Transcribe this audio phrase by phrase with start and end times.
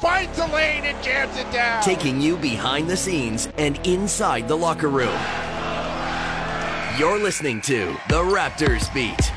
[0.00, 1.82] finds the lane and jams it down.
[1.82, 5.14] Taking you behind the scenes and inside the locker room.
[6.98, 9.30] You're listening to The Raptors Beat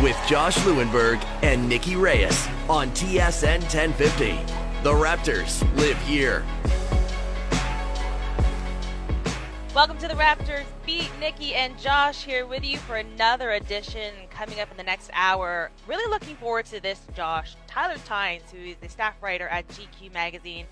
[0.00, 4.38] with Josh Lewenberg and Nikki Reyes on TSN 1050.
[4.84, 6.44] The Raptors live here.
[9.74, 11.10] Welcome to the Raptors Beat.
[11.20, 15.70] Nikki and Josh here with you for another edition coming up in the next hour.
[15.86, 17.54] Really looking forward to this, Josh.
[17.68, 20.66] Tyler Tynes, who is the staff writer at GQ Magazine,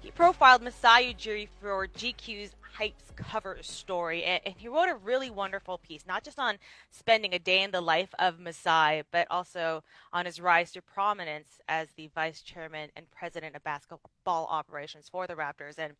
[0.00, 5.76] he profiled Masai Ujiri for GQ's Hype's cover story, and, he wrote a really wonderful
[5.76, 6.56] piece, not just on
[6.90, 11.60] spending a day in the life of Masai, but also on his rise to prominence
[11.68, 15.76] as the vice chairman and president of basketball operations for the Raptors.
[15.76, 15.92] And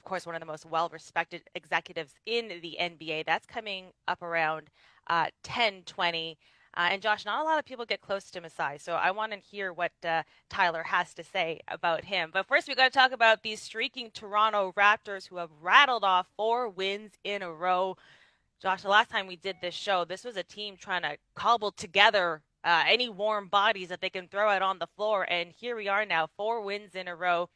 [0.00, 3.26] of course, one of the most well respected executives in the NBA.
[3.26, 4.70] That's coming up around
[5.08, 6.38] uh, 10 20.
[6.74, 9.32] Uh, and Josh, not a lot of people get close to Masai, so I want
[9.32, 12.30] to hear what uh, Tyler has to say about him.
[12.32, 16.28] But first, we got to talk about these streaking Toronto Raptors who have rattled off
[16.34, 17.98] four wins in a row.
[18.62, 21.72] Josh, the last time we did this show, this was a team trying to cobble
[21.72, 25.76] together uh, any warm bodies that they can throw out on the floor, and here
[25.76, 27.50] we are now, four wins in a row.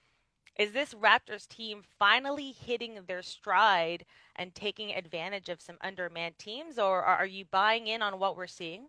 [0.57, 4.05] Is this Raptors team finally hitting their stride
[4.37, 8.47] and taking advantage of some undermanned teams, or are you buying in on what we're
[8.47, 8.87] seeing?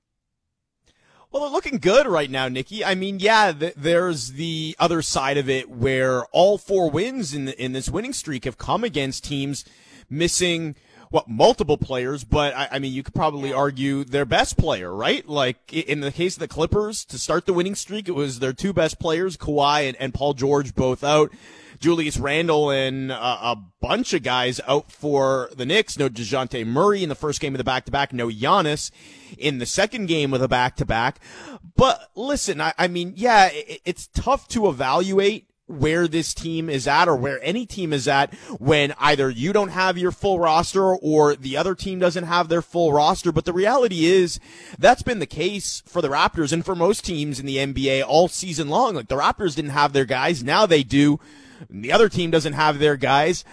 [1.31, 2.85] Well, they're looking good right now, Nikki.
[2.85, 7.45] I mean, yeah, th- there's the other side of it where all four wins in
[7.45, 9.65] the, in this winning streak have come against teams
[10.09, 10.75] missing
[11.15, 15.25] what multiple players, but I, I, mean, you could probably argue their best player, right?
[15.25, 18.51] Like in the case of the Clippers, to start the winning streak, it was their
[18.51, 21.31] two best players, Kawhi and, and Paul George, both out.
[21.79, 25.97] Julius Randle and uh, a bunch of guys out for the Knicks.
[25.97, 28.11] No Dejounte Murray in the first game of the back to back.
[28.11, 28.91] No Giannis
[29.37, 31.19] in the second game of the back to back.
[31.75, 36.87] But listen, I, I mean, yeah, it, it's tough to evaluate where this team is
[36.87, 40.95] at or where any team is at when either you don't have your full roster
[40.95, 43.31] or the other team doesn't have their full roster.
[43.31, 44.39] But the reality is
[44.77, 48.27] that's been the case for the Raptors and for most teams in the NBA all
[48.27, 48.95] season long.
[48.95, 50.43] Like the Raptors didn't have their guys.
[50.43, 51.19] Now they do
[51.69, 53.43] the other team doesn't have their guys.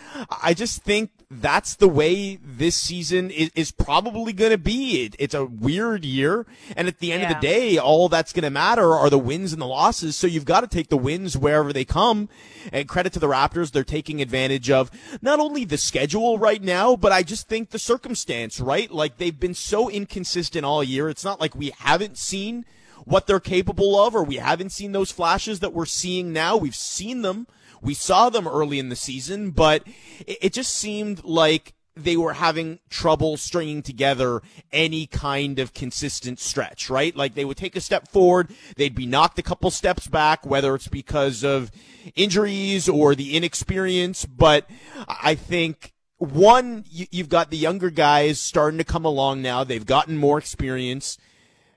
[0.42, 1.10] I just think
[1.41, 5.04] that's the way this season is, is probably going to be.
[5.04, 6.47] It, it's a weird year.
[6.76, 7.31] And at the end yeah.
[7.31, 10.16] of the day, all that's going to matter are the wins and the losses.
[10.16, 12.28] So you've got to take the wins wherever they come.
[12.72, 13.72] And credit to the Raptors.
[13.72, 14.91] They're taking advantage of
[15.22, 18.91] not only the schedule right now, but I just think the circumstance, right?
[18.91, 21.09] Like they've been so inconsistent all year.
[21.09, 22.66] It's not like we haven't seen
[23.04, 26.56] what they're capable of or we haven't seen those flashes that we're seeing now.
[26.56, 27.47] We've seen them
[27.82, 29.87] we saw them early in the season, but
[30.26, 34.41] it, it just seemed like they were having trouble stringing together
[34.72, 37.15] any kind of consistent stretch, right?
[37.15, 40.75] Like they would take a step forward, they'd be knocked a couple steps back, whether
[40.75, 41.71] it's because of
[42.15, 44.25] injuries or the inexperience.
[44.25, 44.71] But
[45.06, 49.65] I think one, you've got the younger guys starting to come along now.
[49.65, 51.19] They've gotten more experience.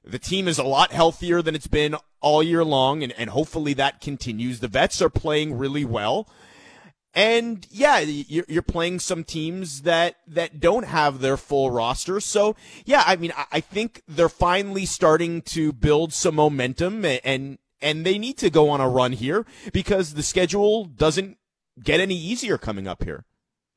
[0.03, 3.75] The team is a lot healthier than it's been all year long, and, and hopefully
[3.75, 4.59] that continues.
[4.59, 6.27] The vets are playing really well.
[7.13, 12.19] And yeah, you're, playing some teams that, that don't have their full roster.
[12.19, 18.05] So yeah, I mean, I think they're finally starting to build some momentum and, and
[18.05, 21.37] they need to go on a run here because the schedule doesn't
[21.81, 23.23] get any easier coming up here.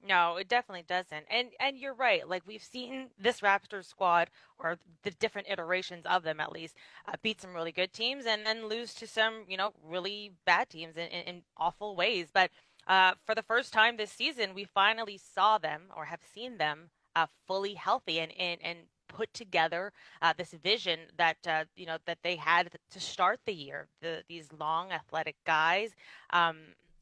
[0.09, 1.27] No, it definitely doesn't.
[1.31, 2.27] And and you're right.
[2.27, 6.77] Like we've seen this Raptors squad or the different iterations of them at least
[7.07, 10.71] uh, beat some really good teams and then lose to some, you know, really bad
[10.71, 12.29] teams in, in, in awful ways.
[12.33, 12.51] But
[12.87, 16.91] uh, for the first time this season, we finally saw them or have seen them
[17.15, 19.93] uh, fully healthy and, and, and put together
[20.23, 23.89] uh, this vision that uh, you know that they had to start the year.
[24.01, 25.91] The, these long athletic guys,
[26.31, 26.59] um,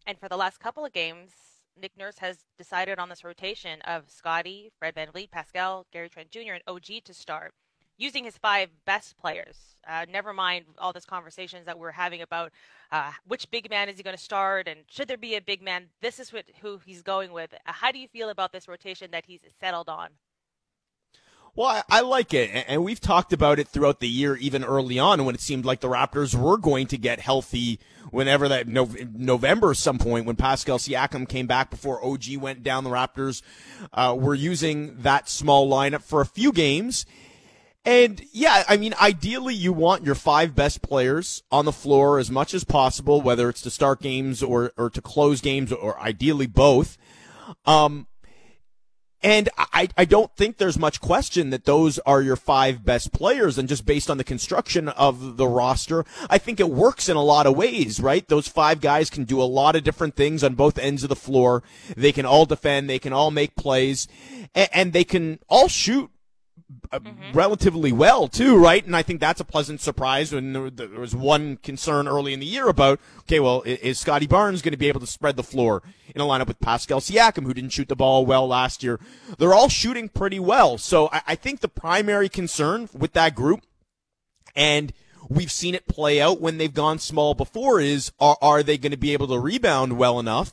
[0.06, 1.30] and for the last couple of games,
[1.80, 6.54] Nick Nurse has decided on this rotation of Scottie, Fred VanVleet, Pascal, Gary Trent Jr.,
[6.54, 7.52] and OG to start,
[7.98, 9.76] using his five best players.
[9.86, 12.52] Uh, never mind all this conversations that we're having about
[12.92, 15.62] uh, which big man is he going to start and should there be a big
[15.62, 15.86] man.
[16.00, 17.54] This is what, who he's going with.
[17.64, 20.10] How do you feel about this rotation that he's settled on?
[21.56, 24.98] Well, I, I, like it, and we've talked about it throughout the year, even early
[24.98, 27.80] on when it seemed like the Raptors were going to get healthy.
[28.10, 32.84] Whenever that no, November, some point when Pascal Siakam came back before OG went down,
[32.84, 33.40] the Raptors
[33.94, 37.06] uh, were using that small lineup for a few games.
[37.86, 42.30] And yeah, I mean, ideally you want your five best players on the floor as
[42.30, 46.46] much as possible, whether it's to start games or, or to close games or ideally
[46.46, 46.98] both.
[47.64, 48.08] Um,
[49.26, 53.58] And I, I don't think there's much question that those are your five best players.
[53.58, 57.24] And just based on the construction of the roster, I think it works in a
[57.24, 58.24] lot of ways, right?
[58.28, 61.16] Those five guys can do a lot of different things on both ends of the
[61.16, 61.64] floor.
[61.96, 62.88] They can all defend.
[62.88, 64.06] They can all make plays
[64.54, 66.08] and, and they can all shoot
[66.92, 67.32] mm-hmm.
[67.32, 68.84] relatively well too, right?
[68.84, 70.32] And I think that's a pleasant surprise.
[70.32, 74.00] When there, there, was one concern early in the year about, okay, well, is, is
[74.00, 75.82] Scottie Barnes going to be able to spread the floor
[76.14, 79.00] in a lineup with Pascal Siakam, who didn't shoot the ball well last year?
[79.38, 83.62] They're all shooting pretty well, so I, I think the primary concern with that group,
[84.54, 84.92] and
[85.28, 88.92] we've seen it play out when they've gone small before, is are, are they going
[88.92, 90.52] to be able to rebound well enough?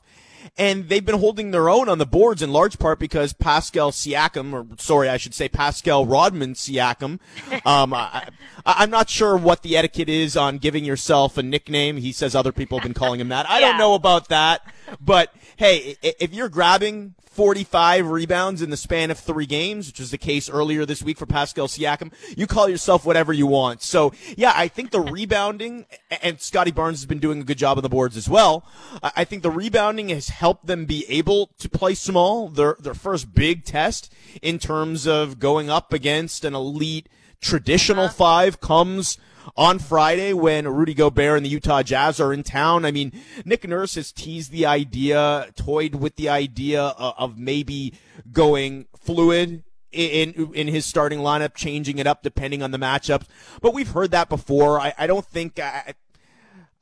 [0.58, 4.54] And they've been holding their own on the boards in large part because Pascal Siakam,
[4.54, 7.20] or sorry, I should say Pascal Rodman Siakam.
[7.66, 8.30] Um, I,
[8.66, 11.98] am not sure what the etiquette is on giving yourself a nickname.
[11.98, 13.50] He says other people have been calling him that.
[13.50, 13.70] I yeah.
[13.70, 14.62] don't know about that,
[15.00, 20.12] but hey, if you're grabbing 45 rebounds in the span of three games, which was
[20.12, 22.14] the case earlier this week for Pascal Siakam.
[22.38, 23.82] You call yourself whatever you want.
[23.82, 25.86] So yeah, I think the rebounding
[26.22, 28.66] and Scottie Barnes has been doing a good job on the boards as well.
[29.02, 32.50] I think the rebounding has helped them be able to play small.
[32.50, 37.10] Their, their first big test in terms of going up against an elite
[37.42, 38.14] traditional uh-huh.
[38.14, 39.18] five comes
[39.56, 42.86] on Friday when Rudy Gobert and the Utah Jazz are in town.
[42.86, 43.12] I mean,
[43.46, 47.94] Nick Nurse has teased the idea, toyed with the idea of maybe
[48.32, 53.26] going fluid in in his starting lineup, changing it up depending on the matchups.
[53.62, 54.80] But we've heard that before.
[54.80, 55.94] I, I don't think I,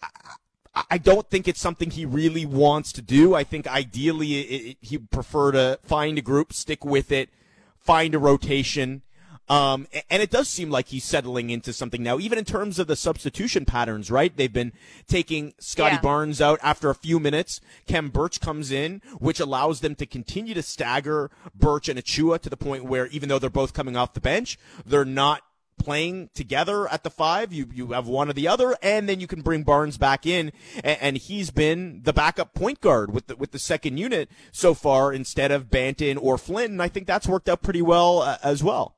[0.01, 3.35] I, I don't think it's something he really wants to do.
[3.35, 7.29] I think ideally it, it, he'd prefer to find a group, stick with it,
[7.77, 9.01] find a rotation,
[9.51, 12.87] um, and it does seem like he's settling into something now, even in terms of
[12.87, 14.33] the substitution patterns, right?
[14.33, 14.71] They've been
[15.07, 16.01] taking Scottie yeah.
[16.01, 17.59] Barnes out after a few minutes.
[17.85, 22.49] Khem Birch comes in, which allows them to continue to stagger Birch and Achiuwa to
[22.49, 25.41] the point where even though they're both coming off the bench, they're not
[25.77, 27.51] playing together at the five.
[27.51, 30.53] You you have one or the other, and then you can bring Barnes back in,
[30.81, 34.73] and, and, he's been the backup point guard with the with the second unit so
[34.73, 36.71] far instead of Banton or Flynn.
[36.71, 38.95] And I think that's worked out pretty well uh, as well.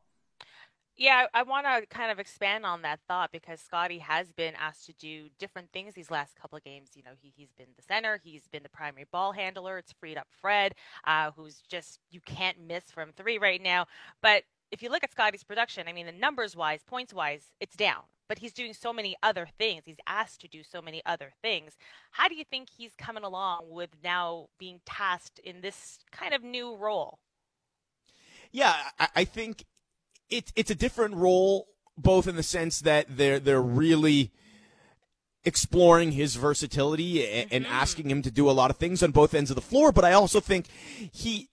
[0.96, 4.86] Yeah, I, want to kind of expand on that thought because Scottie has been asked
[4.86, 6.92] to do different things these last couple of games.
[6.94, 9.80] You know, he, he's been the center, he's been the primary ball handler.
[9.80, 10.76] It's freed up Fred,
[11.06, 13.88] uh, who's just, you can't miss from three right now.
[14.22, 17.76] But if you look at Scottie's production, I mean, the numbers wise, points wise, it's
[17.76, 18.04] down.
[18.30, 19.84] But he's doing so many other things.
[19.86, 21.76] He's asked to do so many other things.
[22.12, 26.44] How do you think he's coming along with now being tasked in this kind of
[26.44, 27.20] new role?
[28.52, 28.76] Yeah,
[29.16, 29.66] I think
[30.30, 31.68] it's it's a different role,
[31.98, 34.32] both in the sense that they're they're really
[35.46, 37.56] exploring his versatility and, mm-hmm.
[37.56, 39.92] and asking him to do a lot of things on both ends of the floor.
[39.92, 40.68] But I also think
[41.12, 41.50] he,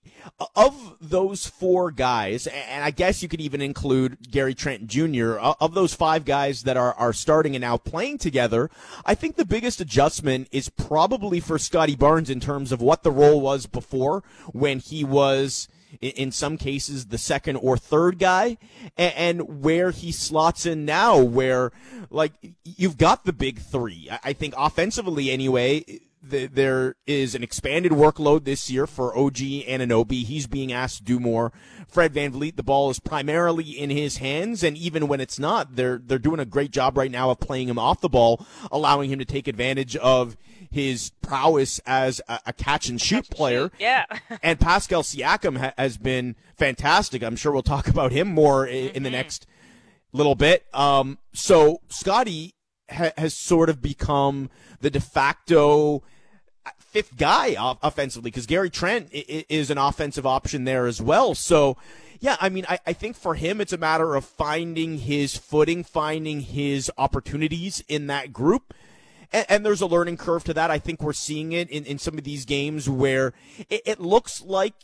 [0.55, 5.75] of those four guys, and I guess you could even include Gary Trent Jr., of
[5.75, 8.71] those five guys that are, are starting and now playing together,
[9.05, 13.11] I think the biggest adjustment is probably for Scottie Barnes in terms of what the
[13.11, 15.69] role was before when he was–
[16.01, 18.57] in some cases the second or third guy,
[18.97, 21.73] and, where he slots in now, where
[22.11, 22.33] like
[22.65, 24.11] you've got the big three.
[24.25, 25.85] I think offensively anyway.
[26.23, 30.23] there is an expanded workload this year for OG and Anunoby.
[30.25, 31.51] He's being asked to do more.
[31.89, 35.77] Fred Van VanVleet, the ball is primarily in his hands, and even when it's not,
[35.77, 39.11] they're they're doing a great job right now of playing him off the ball, allowing
[39.11, 40.37] him to take advantage of
[40.71, 43.63] his prowess as a, a catch and shoot catch player.
[43.63, 43.81] And shoot.
[43.81, 44.05] Yeah.
[44.43, 47.23] and Pascal Siakam ha- has been fantastic.
[47.23, 48.97] I'm sure we'll talk about him more in, mm-hmm.
[48.97, 49.17] in the mm-hmm.
[49.17, 49.47] next
[50.13, 50.65] little bit.
[50.75, 52.55] Um, so Scottie
[52.91, 56.03] ha- has sort of become the de facto
[56.79, 61.35] fifth guy off- offensively because Gary Trent I- is an offensive option there as well.
[61.35, 61.77] So,
[62.19, 65.85] yeah, I mean, I, I think for him, it's a matter of finding his footing,
[65.85, 68.75] finding his opportunities in that group
[69.33, 70.71] and, and, there's a learning curve to that.
[70.71, 73.33] I think we're seeing it in, in some of these games where
[73.69, 74.75] it, it looks like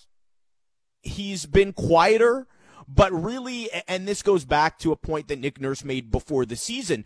[1.02, 2.46] he's been quieter,
[2.88, 6.56] but really, and this goes back to a point that Nick Nurse made before the
[6.56, 7.04] season.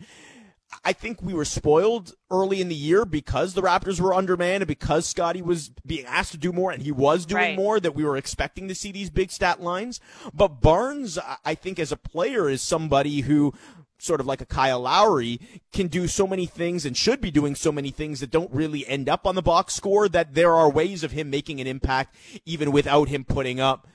[0.85, 4.67] I think we were spoiled early in the year because the Raptors were undermanned and
[4.67, 7.55] because Scottie was being asked to do more and he was doing right.
[7.57, 9.99] more that we were expecting to see these big stat lines.
[10.33, 13.53] But Barnes, I think as a player is somebody who
[14.01, 15.39] sort of like a Kyle Lowry,
[15.71, 18.85] can do so many things and should be doing so many things that don't really
[18.87, 22.15] end up on the box score that there are ways of him making an impact
[22.45, 23.87] even without him putting up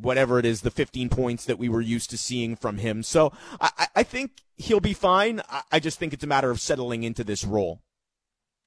[0.00, 3.02] whatever it is, the 15 points that we were used to seeing from him.
[3.02, 5.42] So I, I think he'll be fine.
[5.72, 7.80] I just think it's a matter of settling into this role.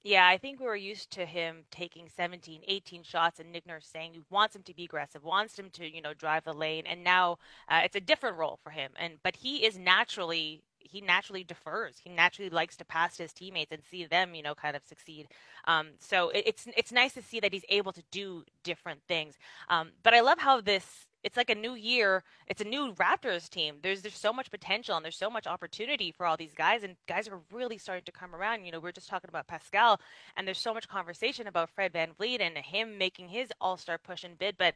[0.04, 3.88] Yeah, I think we were used to him taking 17, 18 shots, and Nick Nurse
[3.88, 6.86] saying he wants him to be aggressive, wants him to, you know, drive the lane,
[6.88, 7.38] and now
[7.70, 8.92] uh, it's a different role for him.
[8.98, 11.96] And but he is naturally he naturally defers.
[12.04, 15.28] He naturally likes to pass his teammates and see them, you know, kind of succeed.
[15.66, 19.36] Um, so it, it's it's nice to see that he's able to do different things.
[19.70, 22.24] Um, but I love how this it's like a new year.
[22.48, 23.76] It's a new Raptors team.
[23.82, 26.96] There's there's so much potential and there's so much opportunity for all these guys, and
[27.08, 28.66] guys are really starting to come around.
[28.66, 30.00] You know, we are just talking about Pascal,
[30.36, 33.98] and there's so much conversation about Fred Van VanVleet and him making his All Star
[33.98, 34.76] push and bid, but.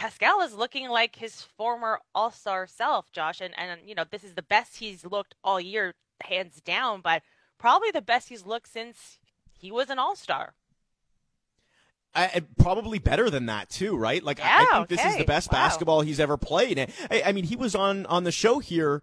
[0.00, 4.24] Pascal is looking like his former All Star self, Josh, and and you know this
[4.24, 5.92] is the best he's looked all year,
[6.22, 7.20] hands down, but
[7.58, 9.18] probably the best he's looked since
[9.52, 10.54] he was an All Star.
[12.14, 14.24] I, probably better than that too, right?
[14.24, 15.58] Like yeah, I, think this is the best wow.
[15.58, 16.78] basketball he's ever played.
[17.10, 19.02] I, I, mean, he was on on the show here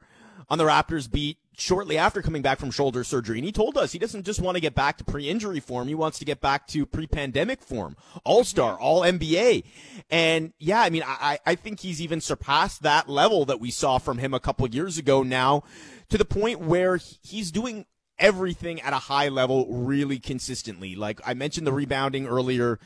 [0.49, 3.91] on the Raptors beat shortly after coming back from shoulder surgery, and he told us
[3.91, 6.67] he doesn't just want to get back to pre-injury form; he wants to get back
[6.67, 8.83] to pre-pandemic form, All Star, mm-hmm.
[8.83, 9.63] All NBA.
[10.09, 13.97] And yeah, I mean, I I think he's even surpassed that level that we saw
[13.97, 15.63] from him a couple years ago now,
[16.09, 17.85] to the point where he's doing
[18.19, 20.95] everything at a high level really consistently.
[20.95, 22.79] Like I mentioned the rebounding earlier.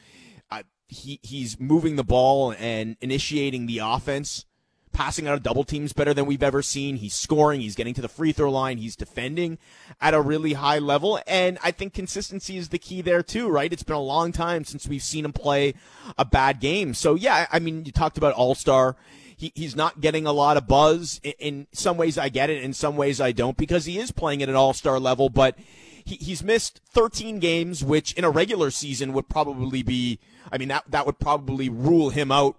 [0.50, 4.46] Uh, he he's moving the ball and initiating the offense,
[4.92, 6.98] passing out of double teams better than we've ever seen.
[6.98, 9.58] He's scoring, he's getting to the free throw line, he's defending
[10.00, 13.72] at a really high level, and I think consistency is the key there too, right?
[13.72, 15.74] It's been a long time since we've seen him play
[16.18, 16.94] a bad game.
[16.94, 18.96] So yeah, I mean, you talked about All-Star
[19.42, 21.20] he, he's not getting a lot of buzz.
[21.24, 22.64] In, in, some ways, I get it.
[22.64, 25.30] In some ways, I don't because he is playing at an all star level.
[25.30, 25.58] But
[26.06, 30.20] he, he's missed 13 games, which in a regular season would probably be.
[30.52, 32.58] I mean, that that would probably rule him out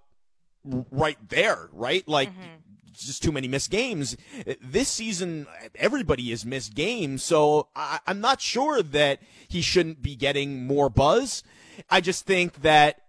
[0.64, 2.06] right there, right?
[2.06, 2.30] Like.
[2.30, 2.58] Mm-hmm
[2.94, 4.16] just too many missed games.
[4.60, 10.14] This season, everybody has missed games, so I, am not sure that he shouldn't be
[10.14, 11.42] getting more buzz.
[11.90, 13.01] I just think that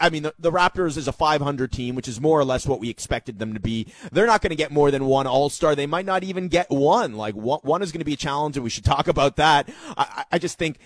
[0.00, 2.80] I mean, the, the, Raptors is a 500 team, which is more or less what
[2.80, 3.86] we expected them to be.
[4.10, 5.74] They're not going to get more than one All Star.
[5.74, 7.14] They might not even get one.
[7.14, 9.68] Like one, one is going to be a challenge, and we should talk about that.
[9.96, 10.78] I, I just think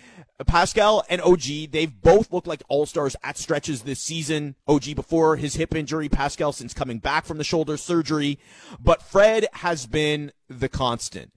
[0.45, 4.55] Pascal and OG, they've both looked like All Stars at stretches this season.
[4.69, 8.39] OG before his hip injury, Pascal since coming back from the shoulder surgery,
[8.79, 11.33] but Fred has been the constant.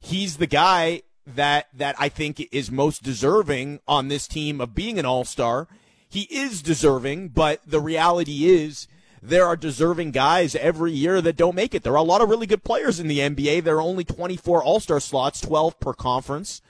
[0.00, 4.98] He's the guy that that I think is most deserving on this team of being
[4.98, 5.68] an All Star
[6.10, 8.88] he is deserving, but the reality is
[9.22, 11.84] there are deserving guys every year that don't make it.
[11.84, 13.62] There are a lot of really good players in the NBA.
[13.62, 16.62] There are only 24 All-Star slots, 12 per conference.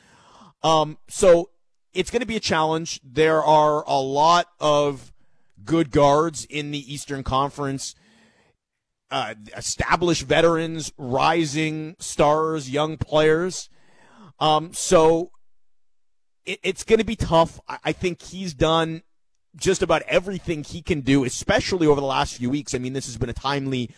[0.63, 1.49] Um, so
[1.95, 3.01] it's going to be a challenge.
[3.03, 5.11] There are a lot of
[5.65, 7.95] good guards in the Eastern Conference.
[9.11, 13.71] Uh, established veterans, rising stars, young players.
[14.39, 15.31] Um, so
[16.45, 17.59] it, it's going to be tough.
[17.67, 19.03] I, I think he's done
[19.57, 22.75] just about everything he can do, especially over the last few weeks.
[22.75, 23.91] I mean, this has been a timely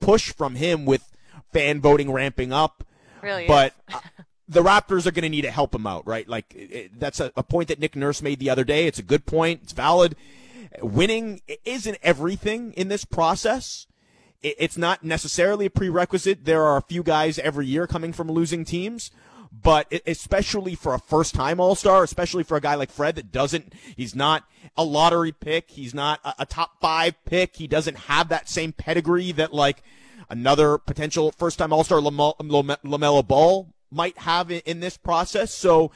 [0.00, 1.10] push from him with
[1.52, 2.84] fan voting ramping up.
[3.22, 4.00] Really, but uh,
[4.48, 6.28] the Raptors are going to need to help him out, right?
[6.28, 8.86] Like it, that's a, a point that Nick Nurse made the other day.
[8.86, 9.60] It's a good point.
[9.64, 10.16] It's valid.
[10.82, 13.86] Winning isn't everything in this process.
[14.40, 16.44] It's not necessarily a prerequisite.
[16.44, 19.10] There are a few guys every year coming from losing teams,
[19.52, 23.32] but especially for a first time All Star, especially for a guy like Fred that
[23.32, 24.44] doesn't, he's not
[24.76, 25.70] a lottery pick.
[25.70, 27.56] He's not a, a top five pick.
[27.56, 29.82] He doesn't have that same pedigree that like
[30.28, 35.54] another potential first time All Star LaMelo Ball might have in this process.
[35.54, 35.92] So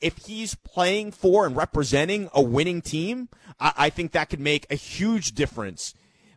[0.00, 3.28] if he's playing for and representing a winning team,
[3.60, 5.94] I think that could make a huge difference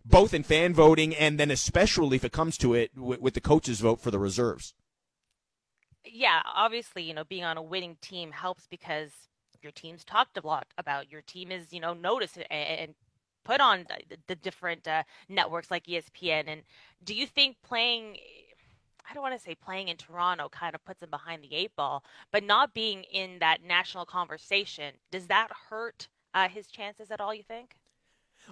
[0.10, 3.82] both in fan voting and then especially if it comes to it with the coaches
[3.82, 4.74] vote for the reserves
[6.12, 9.12] yeah, obviously, you know, being on a winning team helps because
[9.62, 11.12] your team's talked a lot about.
[11.12, 12.94] Your team is, you know, noticed and,
[13.44, 16.44] put on the, the different uh, networks like ESPN.
[16.48, 16.64] And
[17.06, 18.18] do you think playing?
[19.10, 21.74] I don't want to say playing in Toronto kind of puts him behind the eight
[21.78, 27.22] ball, but not being in that national conversation, does that hurt uh, his chances at
[27.22, 27.78] all, you think?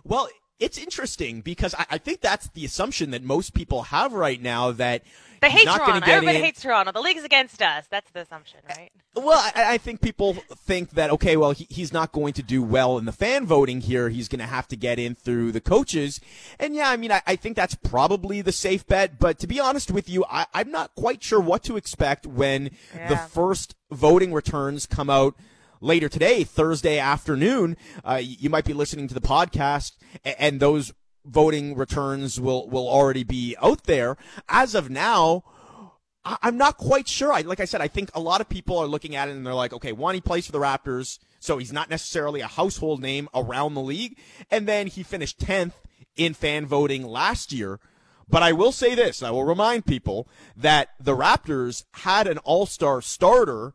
[0.06, 4.42] Well, it's interesting because I, I, think that's the assumption that most people have right
[4.42, 5.04] now that
[5.42, 6.10] they hate Toronto.
[6.10, 6.44] Everybody in.
[6.44, 6.92] hates Toronto.
[6.92, 7.86] The league's against us.
[7.90, 8.92] That's the assumption, right?
[9.16, 12.64] Well, I, I think people think that okay, well, he, he's not going to do
[12.64, 14.10] well in the fan voting here.
[14.10, 16.20] He's going to have to get in through the coaches,
[16.60, 19.20] and yeah, I mean, I, I think that's probably the safe bet.
[19.20, 22.72] But to be honest with you, I, am not quite sure what to expect when
[22.96, 23.10] yeah.
[23.10, 25.36] the first voting returns come out
[25.82, 27.78] later today, Thursday afternoon.
[28.04, 30.94] Uh, you might be listening to the podcast, and those
[31.26, 34.18] voting returns will will already be out there.
[34.48, 35.44] As of now,
[36.26, 37.32] I'm not quite sure.
[37.32, 39.46] I, like I said, I think a lot of people are looking at it and
[39.46, 43.02] they're like, okay, one, he plays for the Raptors, so he's not necessarily a household
[43.02, 44.18] name around the league.
[44.50, 45.74] And then he finished 10th
[46.16, 47.80] in fan voting last year.
[48.28, 50.28] But I will say this, I will remind people
[50.58, 53.74] that the Raptors had an all-star starter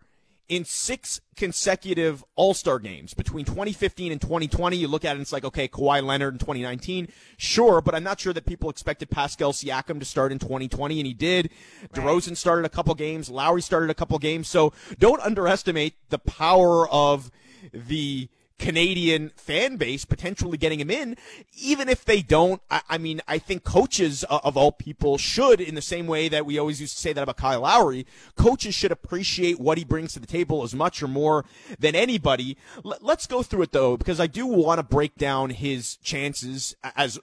[0.51, 4.77] in six consecutive All Star games between 2015 and 2020.
[4.77, 8.03] You look at it and it's like, okay, Kawhi Leonard in 2019, sure, but I'm
[8.03, 11.51] not sure that people expected Pascal Siakam to start in 2020, and he did.
[11.83, 11.93] Right.
[11.93, 16.89] DeRozan started a couple games, Lowry started a couple games, so don't underestimate the power
[16.89, 17.31] of
[17.73, 18.29] the
[18.61, 21.17] Canadian fan base potentially getting him in,
[21.59, 22.61] even if they don't.
[22.71, 26.29] I, I, mean, I think coaches uh, of all people should, in the same way
[26.29, 29.85] that we always used to say that about Kyle Lowry, coaches should appreciate what he
[29.85, 31.45] brings to the table as much or more
[31.79, 32.57] than anybody.
[32.85, 36.77] L- let's go through it though, because I do want to break down his chances
[36.95, 37.19] as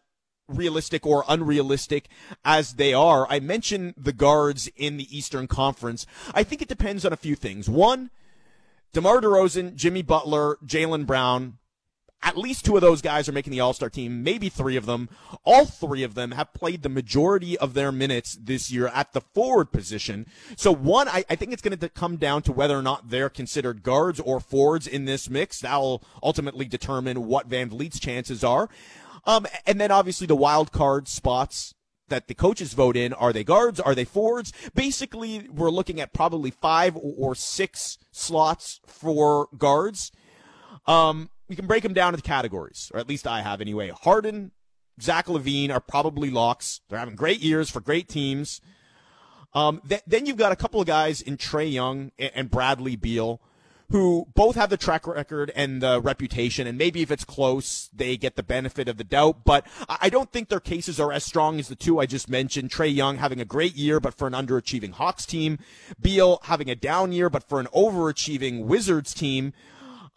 [0.47, 2.07] realistic or unrealistic
[2.43, 3.27] as they are.
[3.29, 6.05] I mentioned the guards in the Eastern Conference.
[6.33, 7.69] I think it depends on a few things.
[7.69, 8.09] One,
[8.93, 11.57] DeMar DeRozan, Jimmy Butler, Jaylen Brown,
[12.23, 14.85] at least two of those guys are making the All Star team, maybe three of
[14.85, 15.09] them.
[15.43, 19.21] All three of them have played the majority of their minutes this year at the
[19.21, 20.25] forward position.
[20.55, 23.29] So, one, I, I think it's going to come down to whether or not they're
[23.29, 25.61] considered guards or forwards in this mix.
[25.61, 28.67] That will ultimately determine what VanVleet's chances are.
[29.25, 31.75] Um, and then obviously the wild card spots
[32.09, 34.53] that the coaches vote in are they guards are they forwards?
[34.73, 40.11] Basically we're looking at probably five or six slots for guards.
[40.85, 43.91] Um, we can break them down into categories or at least i have anyway.
[44.01, 44.51] Harden
[45.01, 46.81] zach LaVine are probably locks.
[46.89, 48.61] They're having great years for great teams.
[49.53, 52.95] Um, th- then you've got a couple of guys in Trey young and, and bradley
[52.95, 53.41] beal
[53.89, 58.17] who both have the track record and the reputation, and maybe if it's close, they
[58.17, 59.45] get the benefit of the doubt.
[59.45, 62.69] But I don't think their cases are as strong as the two I just mentioned.
[62.69, 65.59] Trey Young having a great year, but for an underachieving Hawks team.
[66.01, 69.53] Beal having a down year, but for an overachieving Wizards team.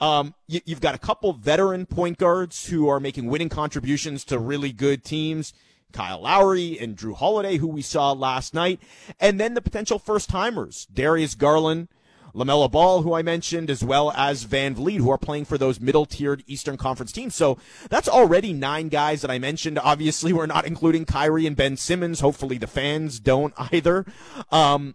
[0.01, 4.39] Um, you, have got a couple veteran point guards who are making winning contributions to
[4.39, 5.53] really good teams.
[5.93, 8.81] Kyle Lowry and Jrue Holiday, who we saw last night.
[9.19, 11.89] And then the potential first timers, Darius Garland,
[12.35, 16.07] LaMelo Ball, who I mentioned, as well as VanVleet, who are playing for those middle
[16.07, 17.35] tiered Eastern Conference teams.
[17.35, 17.59] So
[17.89, 19.79] that's already nine guys that I mentioned.
[19.79, 22.21] Obviously, we're not including Kyrie and Ben Simmons.
[22.21, 24.07] Hopefully, the fans don't either.
[24.51, 24.95] Um,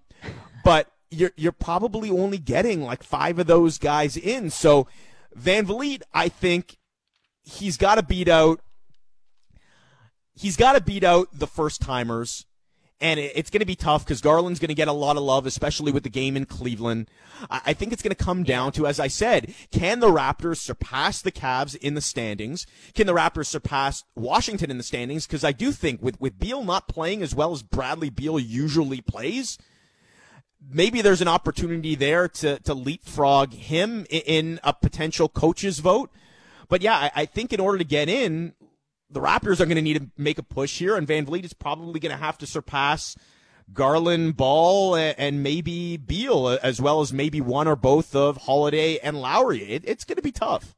[0.64, 4.50] but you're, you're probably only getting like five of those guys in.
[4.50, 4.88] So
[5.38, 6.78] VanVleet, I think
[7.44, 8.62] he's got to beat out.
[10.34, 12.46] He's got to beat out the first timers
[13.02, 15.46] and it's going to be tough because Garland's going to get a lot of love,
[15.46, 17.10] especially with the game in Cleveland.
[17.50, 21.22] I think it's going to come down to, as I said, can the Raptors surpass
[21.22, 22.66] the Cavs in the standings?
[22.94, 25.28] Can the Raptors surpass Washington in the standings?
[25.28, 29.02] Because I do think with, with Beal not playing as well as Bradley Beal usually
[29.02, 29.58] plays,
[30.72, 36.10] maybe there's an opportunity there to, to leapfrog him in a potential coach's vote.
[36.70, 38.54] But yeah, I, I think in order to get in,
[39.16, 42.02] the Raptors are going to need to make a push here, and VanVleet is probably
[42.02, 43.16] going to have to surpass
[43.74, 49.22] Garland, Ball, and maybe Beal, as well as maybe one or both of Holiday and
[49.22, 49.64] Lowry.
[49.64, 50.76] It, it's going to be tough.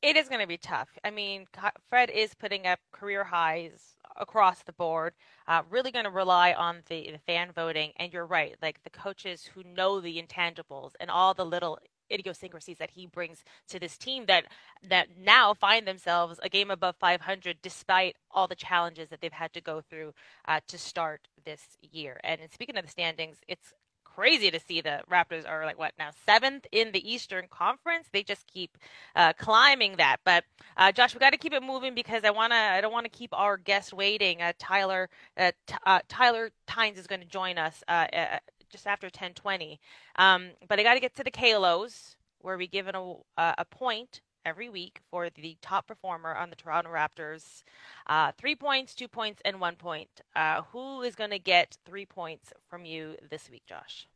[0.00, 0.88] It is going to be tough.
[1.04, 1.46] I mean,
[1.90, 5.12] Fred is putting up career highs across the board.
[5.46, 7.92] Uh, really going to rely on the, the fan voting.
[7.98, 11.78] And you're right, like the coaches who know the intangibles and all the little
[12.12, 14.44] idiosyncrasies that he brings to this team that
[14.88, 19.52] that now find themselves a game above 500 despite all the challenges that they've had
[19.52, 20.12] to go through
[20.46, 22.20] uh, to start this year.
[22.24, 23.72] And speaking of the standings, it's
[24.04, 28.08] crazy to see the Raptors are like what now seventh in the Eastern Conference.
[28.12, 28.76] They just keep
[29.16, 30.18] uh, climbing that.
[30.24, 30.44] But
[30.76, 33.10] uh, Josh, we got to keep it moving because I wanna I don't want to
[33.10, 34.42] keep our guests waiting.
[34.42, 38.06] Uh, Tyler uh, t- uh, Tyler Tynes is going to join us uh,
[38.70, 39.80] just after 1020.
[40.16, 43.64] Um, but I got to get to the Kalos, where we give an, a, a
[43.64, 47.62] point every week for the top performer on the Toronto Raptors.
[48.06, 50.22] Uh, three points, two points, and one point.
[50.34, 54.08] Uh, who is going to get three points from you this week, Josh?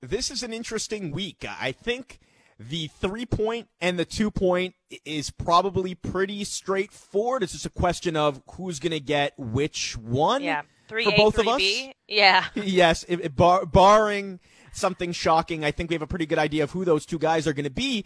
[0.00, 1.44] This is an interesting week.
[1.48, 2.20] I think
[2.58, 7.42] the three point and the two point is probably pretty straightforward.
[7.42, 10.42] It's just a question of who's going to get which one.
[10.42, 11.62] Yeah three for both of us.
[12.06, 12.44] Yeah.
[12.54, 14.40] yes, if, if bar, barring
[14.72, 17.46] something shocking, I think we have a pretty good idea of who those two guys
[17.46, 18.04] are going to be.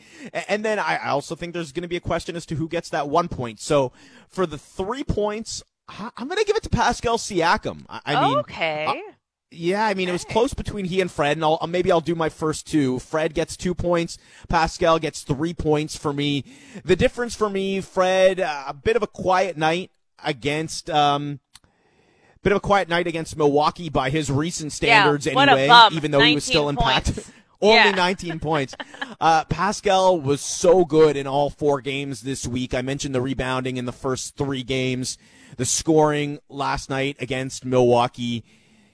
[0.49, 2.90] And then I also think there's going to be a question as to who gets
[2.90, 3.61] that one point.
[3.61, 3.92] So
[4.29, 7.85] for the three points, I'm going to give it to Pascal Siakam.
[7.88, 8.87] I, mean, okay.
[8.87, 9.12] Uh,
[9.51, 12.14] yeah, I mean, it was close between he and Fred, and I'll, maybe I'll do
[12.14, 12.99] my first two.
[12.99, 14.16] Fred gets two points.
[14.49, 16.45] Pascal gets three points for me.
[16.85, 19.90] The difference for me, Fred, uh, a bit of a quiet night
[20.25, 21.40] against, um,
[22.42, 26.20] bit of a quiet night against Milwaukee by his recent standards yeah, anyway, even though
[26.20, 27.24] he was still 19 impacted.
[27.61, 27.90] Only Yeah.
[27.92, 28.74] 19 points.
[29.20, 32.74] Uh, Pascal was so good in all four games this week.
[32.74, 35.16] I mentioned the rebounding in the first three games,
[35.57, 38.42] the scoring last night against Milwaukee.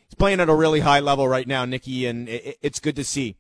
[0.07, 3.05] He's playing at a really high level right now, Nikki, and it, it's good to
[3.05, 3.37] see.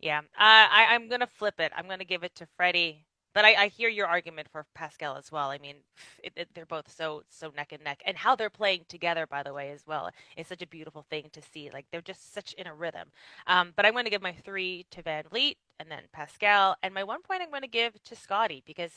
[0.00, 1.72] Yeah, uh, I, I'm going to flip it.
[1.76, 3.04] I'm going to give it to Freddie.
[3.34, 5.50] But I, I hear your argument for Pascal as well.
[5.50, 5.76] I mean,
[6.22, 9.42] it, it, they're both so so neck and neck, and how they're playing together, by
[9.42, 10.10] the way, as well.
[10.36, 11.70] is such a beautiful thing to see.
[11.72, 13.08] Like they're just such in a rhythm.
[13.46, 17.04] Um, but I'm going to give my three to VanVleet, and then Pascal, and my
[17.04, 18.92] one point I'm going to give to Scottie because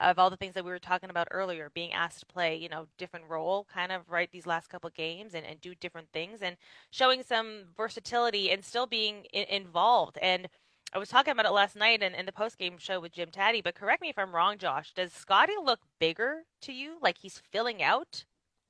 [0.00, 2.68] of all the things that we were talking about earlier, being asked to play, you
[2.68, 6.42] know, different role, kind of right these last couple games, and, and do different things,
[6.42, 6.56] and
[6.90, 10.48] showing some versatility and still being involved and.
[10.94, 13.30] I was talking about it last night in, in the post game show with Jim
[13.30, 14.92] Tatti, but correct me if I'm wrong, Josh.
[14.94, 16.98] Does Scottie look bigger to you?
[17.00, 18.24] Like he's filling out?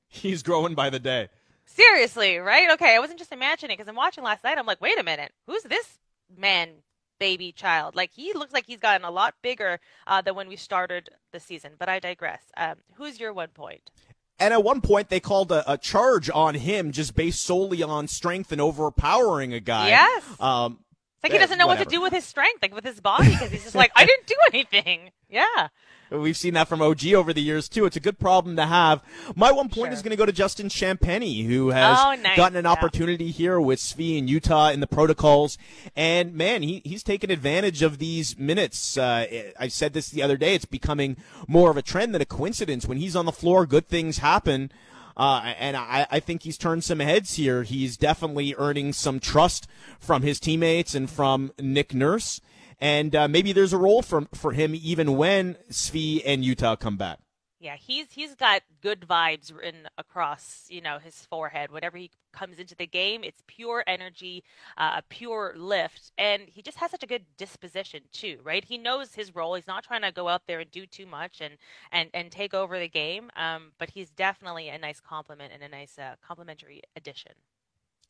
[0.07, 1.31] He's growing by the day.
[1.65, 2.71] Seriously, right?
[2.73, 4.59] Okay, I wasn't just imagining because I'm watching last night.
[4.59, 5.99] I'm like, wait a minute, who's this
[6.39, 6.71] man,
[7.19, 7.97] baby, child?
[7.97, 11.41] Like he looks like he's gotten a lot bigger uh, than when we started the
[11.41, 11.73] season.
[11.77, 12.43] But I digress.
[12.57, 13.91] Um, who's your one point?
[14.39, 18.07] And at one point, they called a, a charge on him just based solely on
[18.09, 19.89] strength and overpowering a guy.
[19.89, 20.25] Yes.
[20.41, 20.81] Um,
[21.23, 23.51] like he doesn't know what to do with his strength, like with his body, because
[23.51, 25.11] he's just like, I didn't do anything.
[25.33, 25.69] Yeah.
[26.11, 27.87] We've seen that from OG over the years too.
[27.87, 29.03] It's a good problem to have.
[29.35, 29.93] My one point Sure.
[29.95, 32.37] is going to go to Justin Champagnie, who has Oh, nice.
[32.37, 32.71] gotten an Yeah.
[32.71, 35.57] opportunity here with Svi in Yuta in the protocols.
[35.97, 38.99] And man, he, he's taken advantage of these minutes.
[38.99, 39.25] Uh,
[39.59, 40.55] I said this the other day.
[40.55, 41.17] It's becoming
[41.49, 42.85] more of a trend than a coincidence.
[42.85, 44.71] When he's on the floor, good things happen.
[45.17, 47.63] Uh, and I, I think he's turned some heads here.
[47.63, 49.67] He's definitely earning some trust
[49.99, 52.41] from his teammates and from Nick Nurse.
[52.81, 56.97] And uh, maybe there's a role for for him even when Svi and Yuta come
[56.97, 57.22] back.
[57.63, 61.71] Yeah, he's he's got good vibes written across, you know, his forehead.
[61.71, 64.43] Whenever he comes into the game, it's pure energy,
[64.77, 68.65] uh, a pure lift, and he just has such a good disposition too, right?
[68.65, 69.55] He knows his role.
[69.55, 71.55] He's not trying to go out there and do too much and
[71.93, 73.31] and and take over the game.
[73.37, 77.33] Um, but he's definitely a nice compliment and a nice uh, complimentary addition.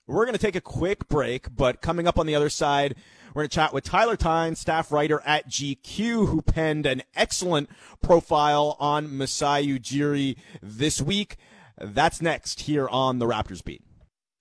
[0.09, 2.97] We're going to take a quick break, but coming up on the other side,
[3.33, 7.71] we're going to chat with Tyler Tyne, staff writer at GQ, who penned an excellent
[8.03, 11.37] profile on Masai Ujiri this week.
[11.79, 13.83] That's next here on the Raptors Beat.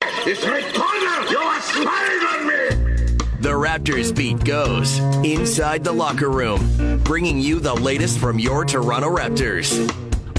[0.02, 1.32] It's Rick Potter!
[1.32, 3.18] You're spying on me!
[3.40, 9.16] The Raptors beat goes inside the locker room, bringing you the latest from your Toronto
[9.16, 9.80] Raptors.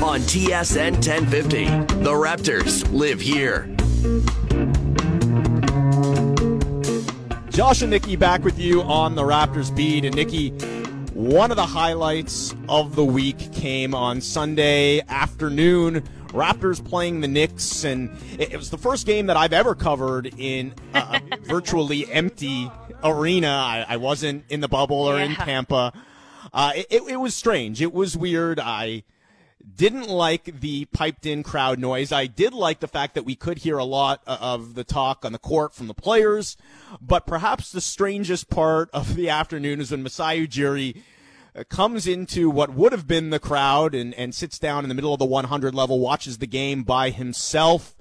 [0.03, 1.65] On TSN 1050,
[2.03, 3.69] the Raptors live here.
[7.53, 10.07] Josh and Nikki back with you on the Raptors beat.
[10.07, 10.49] And Nikki,
[11.13, 16.03] one of the highlights of the week came on Sunday afternoon.
[16.29, 20.73] Raptors playing the Knicks, and it was the first game that I've ever covered in
[20.95, 22.71] a virtually empty
[23.05, 23.49] arena.
[23.49, 25.93] I, I wasn't in the bubble or in Tampa.
[26.55, 27.83] Uh, it, it, it was strange.
[27.83, 28.61] It was weird.
[28.61, 29.05] I
[29.77, 32.13] didn't like the piped in crowd noise.
[32.13, 35.33] I did like the fact that we could hear a lot of the talk on
[35.33, 36.57] the court from the players,
[37.01, 41.03] but perhaps the strangest part of the afternoon is when Masai Ujiri
[41.55, 44.95] uh, comes into what would have been the crowd and, and sits down in the
[44.95, 47.95] middle of the 100 level, watches the game by himself.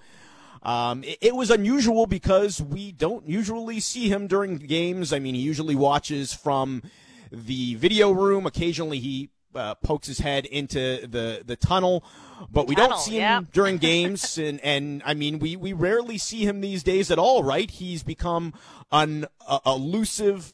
[0.63, 5.11] Um, it, it was unusual because we don't usually see him during games.
[5.11, 6.83] I mean, he usually watches from
[7.31, 8.45] the video room.
[8.45, 12.03] Occasionally, he uh, pokes his head into the, the tunnel,
[12.51, 13.45] but we Tunnel, don't see him yep.
[13.53, 14.37] during games.
[14.37, 17.69] And, and I mean, we, we rarely see him these days at all, right?
[17.69, 18.53] He's become
[18.91, 20.53] an uh, elusive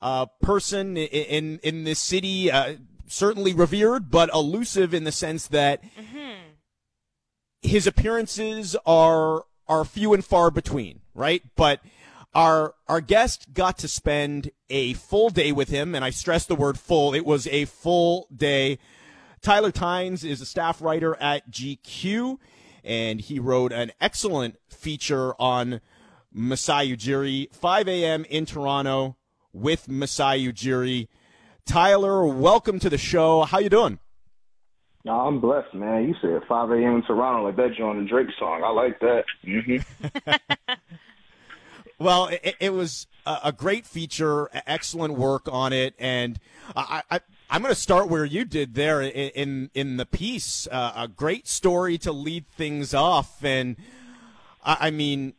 [0.00, 2.76] uh, person in in this city, uh,
[3.08, 5.82] certainly revered, but elusive in the sense that
[7.62, 11.42] his appearances are are few and far between, right?
[11.56, 11.80] But
[12.34, 16.54] our our guest got to spend a full day with him, and I stress the
[16.54, 17.14] word full.
[17.14, 18.78] It was a full day.
[19.40, 22.38] Tyler Tynes is a staff writer at GQ,
[22.84, 25.80] and he wrote an excellent feature on
[26.32, 28.24] Masai Ujiri, 5 a.m.
[28.24, 29.16] in Toronto
[29.52, 31.08] with Masai Ujiri.
[31.64, 33.42] Tyler, welcome to the show.
[33.44, 33.98] How you doing?
[35.04, 36.08] No, I'm blessed, man.
[36.08, 36.96] You said 5 a.m.
[36.96, 38.62] in Toronto like that joint a Drake song.
[38.64, 39.24] I like that.
[39.44, 39.76] hmm
[41.98, 46.38] Well, it, it was a, great feature, excellent work on it, and
[46.76, 50.68] I, I, I'm going to start where you did there in in, in the piece.
[50.70, 53.76] Uh, a great story to lead things off, and
[54.64, 55.34] I, I mean,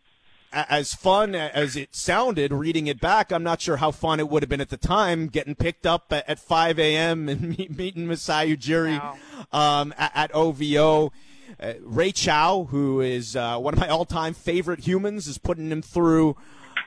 [0.52, 4.28] a- as fun as it sounded reading it back, I'm not sure how fun it
[4.30, 7.30] would have been at the time getting picked up at, at 5 a.m.
[7.30, 9.58] and meet, meeting Masai Ujiri No.
[9.58, 11.12] um, at, at OVO.
[11.60, 15.82] Uh, Ray Chow, who is uh, one of my all-time favorite humans, is putting him
[15.82, 16.36] through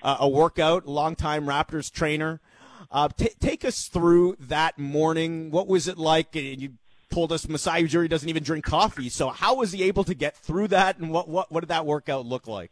[0.03, 0.87] uh, a workout.
[0.87, 2.41] Longtime Raptors trainer.
[2.91, 5.51] Uh, t- take us through that morning.
[5.51, 6.35] What was it like?
[6.35, 6.73] You
[7.11, 9.09] told us Masai Ujiri doesn't even drink coffee.
[9.09, 11.87] So how was he able to get through that, and what what what did that
[11.87, 12.71] workout look like?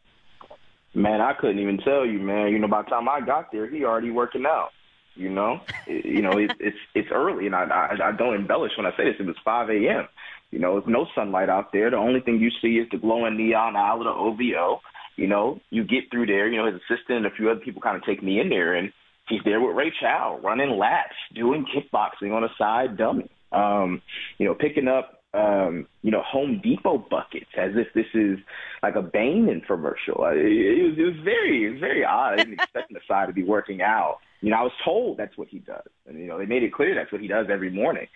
[0.92, 2.48] Man, I couldn't even tell you, man.
[2.48, 4.70] You know, by the time I got there, he already working out.
[5.14, 8.86] You know, you know, it, it's it's early, and I, I I don't embellish when
[8.86, 9.16] I say this.
[9.18, 10.08] It was 5 a.m.
[10.50, 11.90] You know, there's no sunlight out there.
[11.90, 14.80] The only thing you see is the glowing neon owl of the OVO.
[15.16, 16.48] You know, you get through there.
[16.48, 18.74] You know, his assistant and a few other people kind of take me in there,
[18.74, 18.92] and
[19.28, 23.30] he's there with Ray Chow, running laps, doing kickboxing on a side dummy.
[23.52, 24.02] Um,
[24.38, 28.38] you know, picking up um, you know, Home Depot buckets as if this is
[28.82, 30.26] like a Bain infomercial.
[30.32, 32.34] It, it was it was very it was very odd.
[32.34, 34.18] I didn't expect Masai to be working out.
[34.40, 36.72] You know, I was told that's what he does, and you know, they made it
[36.72, 38.06] clear that's what he does every morning.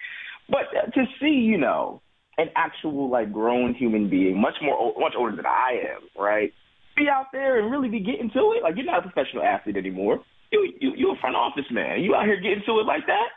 [0.49, 2.03] But to see, you know,
[2.39, 6.53] an actual like grown human being, much more much older than I am, right?
[6.97, 8.63] Be out there and really be getting to it.
[8.63, 10.21] Like you're not a professional athlete anymore.
[10.53, 12.01] You you you a front office man.
[12.01, 13.29] You out here getting to it like that?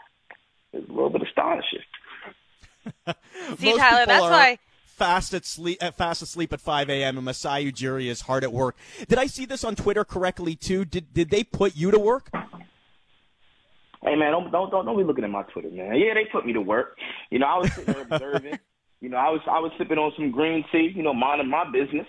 [0.73, 1.79] It's a little bit astonishing.
[3.57, 7.17] See, Tyler, that's why fast at sleep, fast asleep at 5 a.m.
[7.17, 8.75] and Masai Ujiri is hard at work.
[9.07, 10.86] Did I see this on Twitter correctly too?
[10.86, 12.29] Did did they put you to work?
[14.01, 15.95] Hey man, don't don't don't, don't be looking at my Twitter, man.
[15.95, 16.97] Yeah, they put me to work.
[17.29, 18.60] You know, I was sitting there observing.
[19.01, 20.91] you know, I was I was sipping on some green tea.
[20.95, 22.07] You know, minding my business.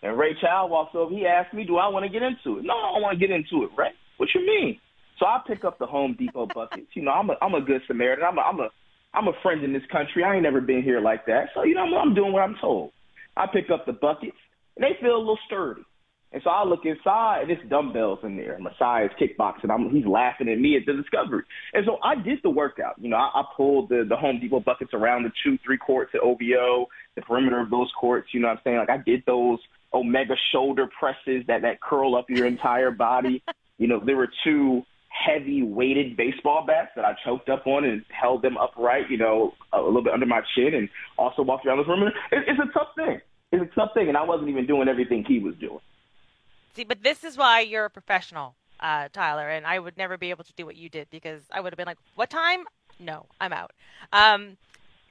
[0.00, 1.12] And Ray Chow walks over.
[1.12, 3.26] He asked me, "Do I want to get into it?" No, I don't want to
[3.26, 3.90] get into it, Ray.
[4.16, 4.78] What you mean?
[5.18, 6.94] So I pick up the Home Depot buckets.
[6.94, 8.24] You know, I'm a I'm a good Samaritan.
[8.24, 8.68] I'm a I'm a
[9.14, 10.22] I'm a friend in this country.
[10.22, 11.48] I ain't never been here like that.
[11.54, 12.92] So, you know, I'm, I'm doing what I'm told.
[13.36, 14.36] I pick up the buckets,
[14.76, 15.82] and they feel a little sturdy.
[16.30, 18.58] And so I look inside, and it's dumbbells in there.
[18.60, 19.70] Masai is kickboxing.
[19.70, 21.44] I'm, he's laughing at me at the discovery.
[21.72, 22.96] And so I did the workout.
[23.00, 26.10] You know, I, I pulled the, the Home Depot buckets around the two, three courts
[26.14, 28.28] at OVO, the perimeter of those courts.
[28.32, 28.76] You know what I'm saying?
[28.76, 29.58] Like I did those
[29.94, 33.42] omega shoulder presses that, that curl up your entire body.
[33.78, 38.04] you know, there were two heavy weighted baseball bats that I choked up on and
[38.10, 41.78] held them upright, you know, a little bit under my chin and also walked around
[41.78, 42.12] the perimeter.
[42.32, 43.20] It, it's a tough thing.
[43.50, 45.80] It's a tough thing, and I wasn't even doing everything he was doing.
[46.78, 50.30] See, but this is why you're a professional, uh, Tyler, and I would never be
[50.30, 52.66] able to do what you did because I would have been like, "What time?
[53.00, 53.72] No, I'm out."
[54.12, 54.58] Um,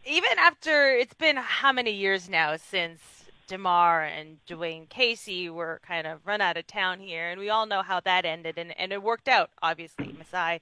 [0.05, 3.01] even after it's been how many years now since
[3.47, 7.65] DeMar and Dwane Casey were kind of run out of town here, and we all
[7.65, 10.15] know how that ended, and, and it worked out, obviously.
[10.17, 10.61] Masai,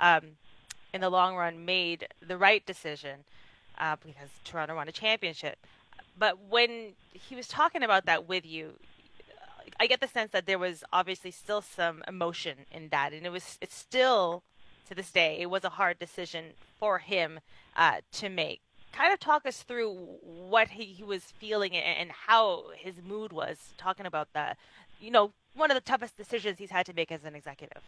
[0.00, 0.22] um,
[0.92, 3.20] in the long run, made the right decision
[3.78, 5.64] uh, because Toronto won a championship.
[6.18, 8.72] But when he was talking about that with you,
[9.78, 13.30] I get the sense that there was obviously still some emotion in that, and it
[13.30, 14.42] was it's still
[14.88, 16.46] to this day it was a hard decision
[16.78, 17.40] for him
[17.76, 18.60] uh, to make
[18.92, 19.92] kind of talk us through
[20.22, 24.56] what he, he was feeling and how his mood was talking about the,
[25.00, 27.82] you know, one of the toughest decisions he's had to make as an executive.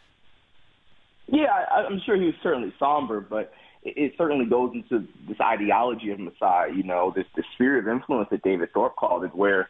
[1.27, 6.11] Yeah, I, I'm sure he was certainly somber, but it, certainly goes into this ideology
[6.11, 9.69] of Masai, you know, this, this sphere of influence that David Thorpe called it, where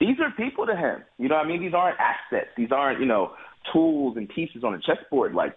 [0.00, 1.02] these are people to him.
[1.18, 1.60] You know I mean?
[1.60, 2.50] These aren't assets.
[2.56, 3.32] These aren't, you know,
[3.72, 5.34] tools and pieces on a chessboard.
[5.34, 5.56] Like,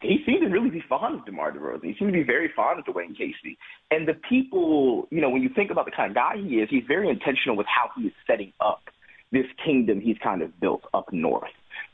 [0.00, 1.84] he seemed to really be fond of DeMar DeRozan.
[1.84, 3.56] He seemed to be very fond of Dwane Casey.
[3.90, 6.68] And the people, you know, when you think about the kind of guy he is,
[6.70, 8.82] he's very intentional with how he is setting up
[9.32, 11.50] this kingdom he's kind of built up north.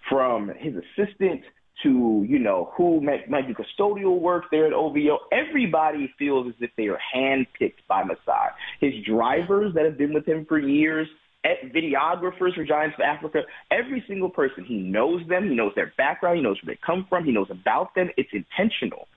[0.09, 1.43] From his assistant
[1.83, 6.55] to, you know, who might, might do custodial work there at OVO, everybody feels as
[6.61, 8.51] if they are handpicked by Masai.
[8.81, 11.09] His drivers that have been with him for years,
[11.45, 16.37] videographers for Giants of Africa, every single person, he knows them, he knows their background,
[16.37, 18.11] he knows where they come from, he knows about them.
[18.17, 19.09] It's intentional.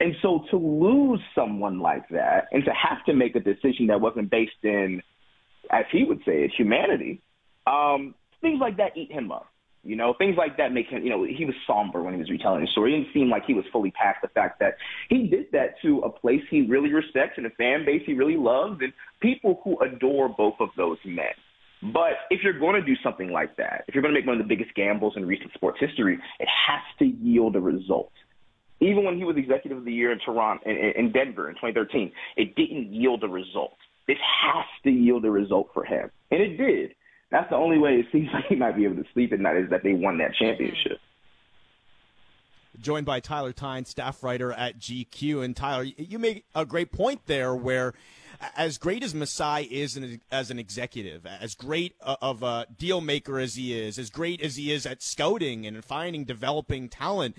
[0.00, 4.00] And so to lose someone like that and to have to make a decision that
[4.00, 5.02] wasn't based in,
[5.70, 7.20] as he would say it, humanity,
[7.66, 9.46] um, things like that eat him up.
[9.84, 12.30] You know, things like that make him, you know, he was somber when he was
[12.30, 12.94] retelling his story.
[12.94, 14.76] It didn't seem like he was fully past the fact that
[15.08, 18.36] he did that to a place he really respects and a fan base he really
[18.36, 21.34] loves and people who adore both of those men.
[21.82, 24.40] But if you're going to do something like that, if you're going to make one
[24.40, 28.12] of the biggest gambles in recent sports history, it has to yield a result.
[28.80, 32.12] Even when he was executive of the year in Toronto, in, in Denver in 2013,
[32.36, 33.76] it didn't yield a result.
[34.06, 36.94] This has to yield a result for him, and it did.
[37.30, 39.56] That's the only way it seems like he might be able to sleep at night
[39.56, 40.92] is that they won that championship.
[40.92, 42.82] Mm-hmm.
[42.82, 47.20] Joined by Tyler Tyne, staff writer at GQ, and Tyler, you make a great point
[47.26, 47.92] there where
[48.56, 49.98] as great as Masai is
[50.30, 54.56] as an executive, as great of a deal maker as he is, as great as
[54.56, 57.36] he is at scouting and finding, developing talent,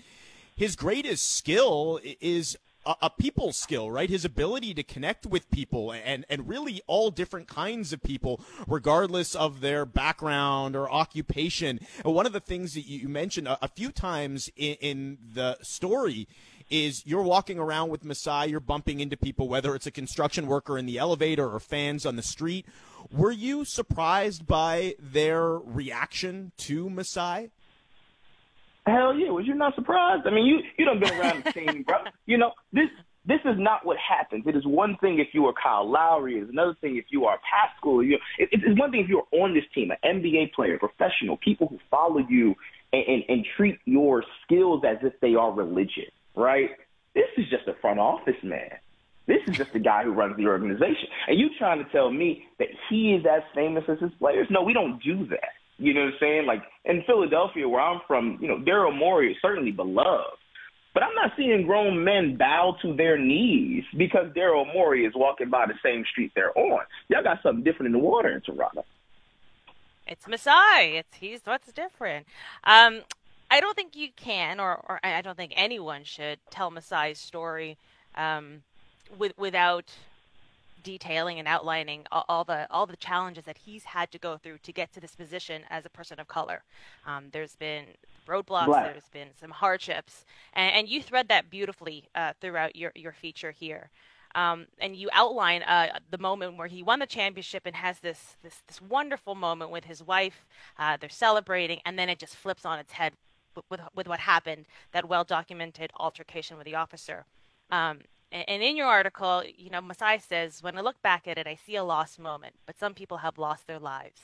[0.55, 4.09] his greatest skill is a, a people skill, right?
[4.09, 9.35] His ability to connect with people and, and really all different kinds of people, regardless
[9.35, 11.79] of their background or occupation.
[12.03, 16.27] One of the things that you mentioned a, a few times in, in the story
[16.73, 20.75] is you're walking around with Masai, you're bumping into people, whether it's a construction worker
[20.75, 22.65] in the elevator or fans on the street.
[23.11, 27.51] Were you surprised by their reaction to Masai?
[28.87, 29.29] Hell yeah!
[29.29, 30.25] Was you not surprised?
[30.25, 31.97] I mean, you you don't been around the team, bro.
[32.25, 32.89] You know this.
[33.25, 34.43] This is not what happens.
[34.45, 36.39] It is one thing if you are Kyle Lowry.
[36.39, 38.03] It's another thing if you are Pascal.
[38.03, 41.67] You, it, it's one thing if you're on this team, an NBA player, professional, people
[41.67, 42.53] who follow you
[42.91, 46.71] and, and, and treat your skills as if they are religion, right?
[47.15, 48.71] This is just a front office man.
[49.25, 51.07] This is just the guy who runs the organization.
[51.27, 54.47] And you trying to tell me that he is as famous as his players?
[54.49, 55.53] No, we don't do that.
[55.77, 56.45] You know what I'm saying?
[56.45, 60.37] Like in Philadelphia, where I'm from, you know, Daryl Morey is certainly beloved.
[60.93, 65.49] But I'm not seeing grown men bow to their knees because Daryl Morey is walking
[65.49, 66.81] by the same street they're on.
[67.07, 68.85] Y'all got something different in the water in Toronto.
[70.05, 70.97] It's Masai.
[70.97, 72.27] It's he's what's different.
[72.65, 73.01] Um,
[73.53, 77.77] I don't think you can, or, or I don't think anyone should tell Masai's story
[78.15, 78.63] um,
[79.15, 79.93] with, without
[80.83, 84.57] detailing and outlining all, all, the all the challenges that he's had to go through
[84.63, 86.63] to get to this position as a person of color.
[87.05, 87.85] Um, there's been
[88.27, 88.91] roadblocks, Black.
[88.91, 93.51] there's been some hardships, and, and you thread that beautifully uh, throughout your your feature
[93.51, 93.91] here.
[94.35, 98.35] Um, and you outline uh, the moment where he won the championship and has this
[98.41, 100.43] this this wonderful moment with his wife.
[100.79, 103.13] Uh, they're celebrating, and then it just flips on its head
[103.69, 104.65] with with, what happened.
[104.91, 107.25] That well documented altercation with the officer.
[107.69, 107.99] Um,
[108.31, 111.53] and in your article, you know, Masai says, when I look back at it, I
[111.53, 114.21] see a lost moment, but some people have lost their lives.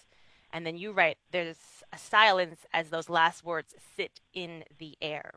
[0.51, 5.33] And then you write, there's a silence as those last words sit in the air.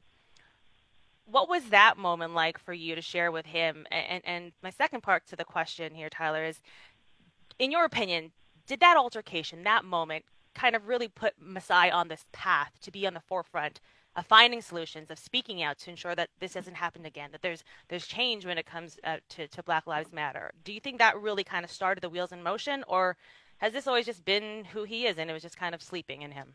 [1.26, 3.87] What was that moment like for you to share with him?
[3.90, 6.61] And, and my second part to the question here, Tyler, is
[7.59, 8.33] in your opinion,
[8.66, 10.24] did that altercation, that moment,
[10.55, 13.81] kind of really put Masai on this path to be on the forefront
[14.15, 17.65] of finding solutions, of speaking out to ensure that this doesn't happen again, that there's
[17.88, 20.53] there's change when it comes uh, to, to Black Lives Matter.
[20.65, 23.17] Do you think that really kind of started the wheels in motion, or
[23.59, 26.23] has this always just been who he is and it was just kind of sleeping
[26.23, 26.55] in him?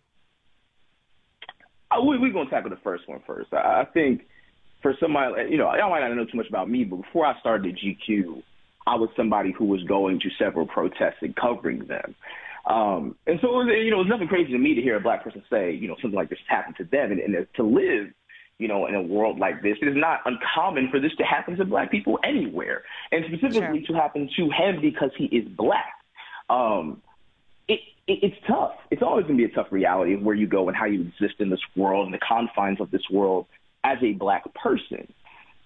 [1.90, 3.54] Uh, we, we're going to tackle the first one first.
[3.54, 4.28] I, I think
[4.82, 7.40] for somebody, you know, y'all might not know too much about me, but before I
[7.40, 8.44] started at GQ,
[8.86, 12.16] I was somebody who was going to several protests and covering them.
[12.68, 15.00] Um, and so, it was, you know, it's nothing crazy to me to hear a
[15.00, 17.12] black person say, you know, something like this happened to them.
[17.14, 18.12] And, and to live,
[18.60, 21.56] you know, in a world like this, it is not uncommon for this to happen
[21.58, 22.84] to black people anywhere.
[23.12, 23.96] And specifically sure.
[23.96, 25.94] to happen to him because he is black.
[26.50, 27.02] Um,
[27.70, 28.74] it, it, it's tough.
[28.92, 31.02] It's always going to be a tough reality of where you go and how you
[31.02, 33.46] exist in this world and the confines of this world
[33.84, 35.08] as a black person.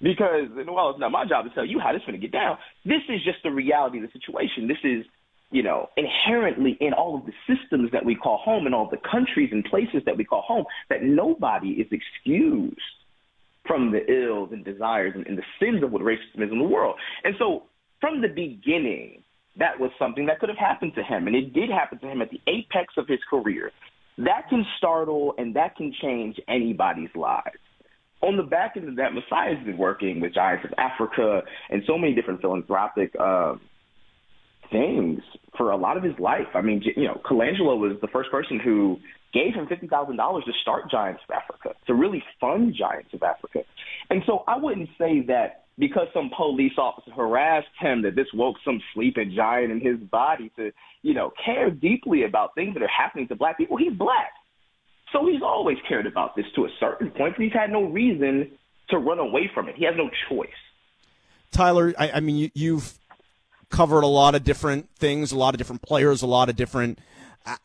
[0.01, 2.31] Because, well, it's not my job to tell you how this is going to get
[2.31, 2.57] down.
[2.85, 4.67] This is just the reality of the situation.
[4.67, 5.05] This is
[5.51, 8.97] you know, inherently in all of the systems that we call home and all the
[9.09, 12.79] countries and places that we call home, that nobody is excused
[13.67, 16.63] from the ills and desires and, and the sins of what racism is in the
[16.63, 16.95] world.
[17.23, 17.63] And so
[17.99, 19.23] from the beginning,
[19.57, 21.27] that was something that could have happened to him.
[21.27, 23.71] And it did happen to him at the apex of his career.
[24.17, 27.57] That can startle and that can change anybody's lives.
[28.21, 31.81] On the back end of that, Masai has been working with Giants of Africa and
[31.87, 33.55] so many different philanthropic uh,
[34.71, 35.21] things
[35.57, 36.47] for a lot of his life.
[36.53, 38.97] I mean, you know, Colangelo was the first person who
[39.33, 43.23] gave him fifty thousand dollars to start Giants of Africa, to really fund Giants of
[43.23, 43.63] Africa.
[44.09, 48.57] And so I wouldn't say that because some police officer harassed him that this woke
[48.63, 52.87] some sleeping giant in his body to, you know, care deeply about things that are
[52.87, 53.77] happening to black people.
[53.77, 54.31] He's black.
[55.11, 58.51] So he's always cared about this to a certain point, but he's had no reason
[58.89, 59.75] to run away from it.
[59.75, 60.49] He has no choice.
[61.51, 62.93] Tyler, I, I mean, you, you've
[63.71, 66.99] covered a lot of different things, a lot of different players, a lot of different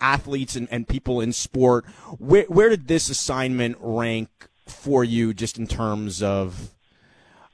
[0.01, 1.85] athletes and, and people in sport.
[2.19, 6.71] Where, where did this assignment rank for you, just in terms of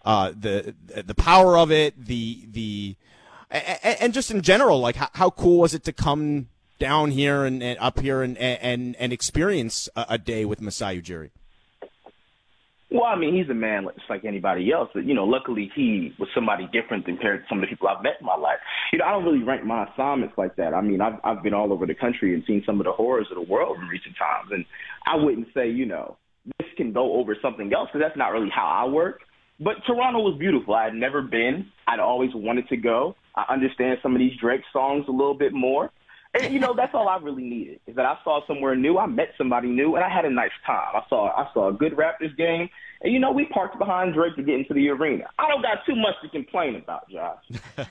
[0.04, 2.96] uh, the the power of it, the the
[3.50, 7.62] and, just in general, like how, how cool was it to come down here and,
[7.62, 11.30] and up here and and and experience a, a day with Masai Ujiri?
[12.92, 14.90] Well, I mean, he's a man just like anybody else.
[14.92, 18.02] But, you know, luckily he was somebody different compared to some of the people I've
[18.02, 18.58] met in my life.
[18.92, 20.74] You know, I don't really rank my assignments like that.
[20.74, 23.28] I mean, I've, I've been all over the country and seen some of the horrors
[23.30, 24.50] of the world in recent times.
[24.50, 24.64] And
[25.06, 26.16] I wouldn't say, you know,
[26.58, 29.20] this can go over something else because that's not really how I work.
[29.58, 30.74] But Toronto was beautiful.
[30.74, 31.66] I had never been.
[31.86, 33.14] I'd always wanted to go.
[33.36, 35.90] I understand some of these Drake songs a little bit more.
[36.34, 39.06] And you know, that's all I really needed is that I saw somewhere new, I
[39.06, 40.94] met somebody new, and I had a nice time.
[40.94, 42.70] I saw I saw a good Raptors game,
[43.02, 45.24] and you know, we parked behind Drake to get into the arena.
[45.38, 47.84] I don't got too much to complain about, Josh.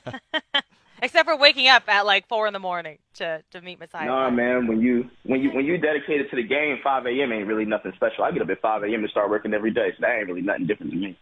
[1.04, 4.06] Except for waking up at like four in the morning to to meet Masai.
[4.06, 4.68] No, man.
[4.68, 7.32] When you when you when you dedicated to the game, 5 a.m.
[7.32, 8.24] ain't really nothing special.
[8.24, 9.02] I get up at 5 a.m.
[9.02, 11.18] to start working every day, so that ain't really nothing different to me.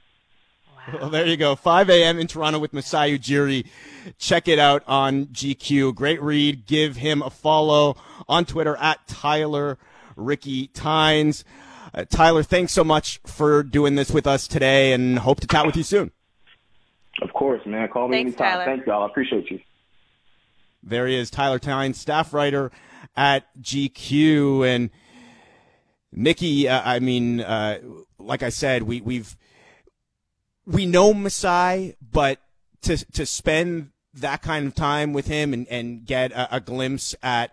[0.94, 1.56] Well, there you go.
[1.56, 2.20] 5 a.m.
[2.20, 3.68] in Toronto with Masai Ujiri.
[4.18, 5.94] Check it out on GQ.
[5.94, 6.66] Great read.
[6.66, 7.96] Give him a follow
[8.28, 9.78] on Twitter at Tyler
[10.16, 11.44] Ricky Tynes.
[11.94, 15.66] Uh, Tyler, thanks so much for doing this with us today and hope to chat
[15.66, 16.12] with you soon.
[17.22, 17.88] Of course, man.
[17.90, 18.52] Call me Thanks, anytime.
[18.52, 18.66] Tyler.
[18.66, 19.04] Thank y'all.
[19.04, 19.60] I appreciate you.
[20.82, 22.72] There he is, Tyler Tynes, staff writer
[23.16, 24.68] at GQ.
[24.68, 24.90] And
[26.12, 27.80] Nikki, uh, I mean, uh,
[28.18, 29.36] like I said, we, we've,
[30.70, 32.40] we know Masai, but
[32.82, 37.16] to, to spend that kind of time with him and, and get a, a glimpse
[37.24, 37.52] at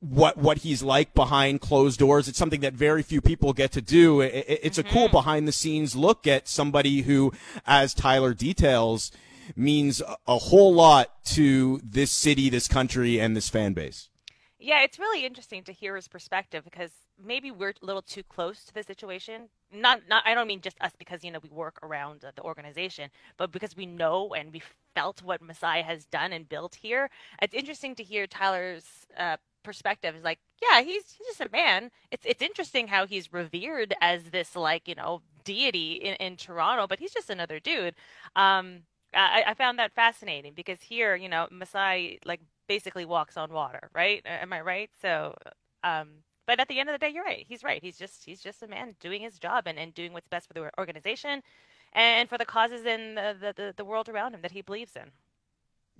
[0.00, 2.28] what what he's like behind closed doors.
[2.28, 4.20] It's something that very few people get to do.
[4.20, 5.12] It, it- it's a cool mm-hmm.
[5.12, 7.32] behind the scenes look at somebody who,
[7.66, 9.10] as Tyler details,
[9.56, 14.08] means a- a whole lot to this city, this country, and this fan base.
[14.60, 16.92] Yeah, it's really interesting to hear his perspective because
[17.22, 19.48] maybe we're a little too close to the situation.
[19.72, 20.22] Not, not.
[20.26, 23.52] I don't mean just us because you know we work around uh, the organization, but
[23.52, 24.62] because we know and we
[24.94, 27.10] felt what Masai has done and built here.
[27.42, 28.84] It's interesting to hear Tyler's
[29.16, 30.14] uh, perspective.
[30.16, 31.90] Is like, yeah, he's, he's just a man.
[32.10, 36.86] It's it's interesting how he's revered as this like you know deity in, in Toronto,
[36.86, 37.94] but he's just another dude.
[38.36, 38.80] Um,
[39.14, 43.90] I, I found that fascinating because here, you know, Masai like basically walks on water,
[43.94, 44.22] right?
[44.26, 44.90] Am I right?
[45.00, 45.34] So,
[45.82, 46.08] um,
[46.48, 47.44] but at the end of the day, you're right.
[47.46, 47.80] He's right.
[47.82, 50.54] He's just he's just a man doing his job and, and doing what's best for
[50.54, 51.42] the organization
[51.92, 54.96] and for the causes in the, the, the, the world around him that he believes
[54.96, 55.10] in.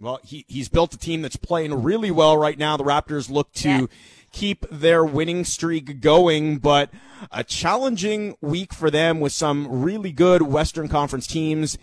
[0.01, 2.77] Well, he, he's built a team that's playing really well right now.
[2.79, 3.87] The Raptors look to Yeah.
[4.33, 6.89] keep their winning streak going, but
[7.31, 11.77] a challenging week for them with some really good Western Conference teams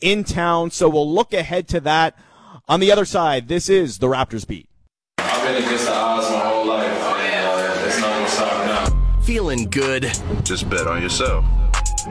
[0.00, 0.72] in town.
[0.72, 2.18] So we'll look ahead to that.
[2.68, 4.68] On the other side, this is the Raptors beat.
[9.24, 10.12] Feeling good?
[10.42, 11.46] Just bet on yourself.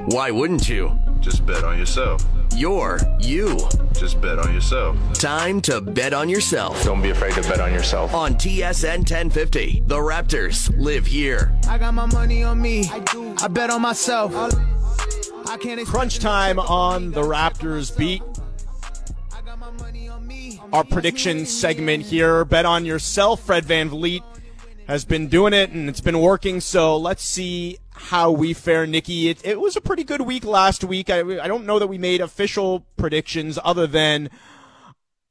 [0.06, 0.98] Why wouldn't you?
[1.20, 2.26] Just bet on yourself.
[2.56, 3.60] You're you.
[3.94, 4.98] Just bet on yourself.
[5.14, 6.84] Time to bet on yourself.
[6.84, 8.16] Don't be afraid to bet on yourself.
[8.16, 11.56] On TSN 1050, the Raptors live here.
[11.70, 12.90] I got my money on me.
[12.90, 13.36] I do.
[13.40, 14.34] I bet on myself.
[14.36, 18.24] I can't Crunch time on the Raptors beat.
[19.32, 20.60] I got my money on me.
[20.74, 22.44] Our prediction segment here.
[22.44, 23.42] Bet on yourself.
[23.42, 24.24] Fred VanVleet
[24.88, 26.60] has been doing it and it's been working.
[26.62, 29.30] So let's see how we fare, Nikki.
[29.30, 31.10] It, it was a pretty good week last week.
[31.10, 34.30] I, I don't know that we made official predictions other than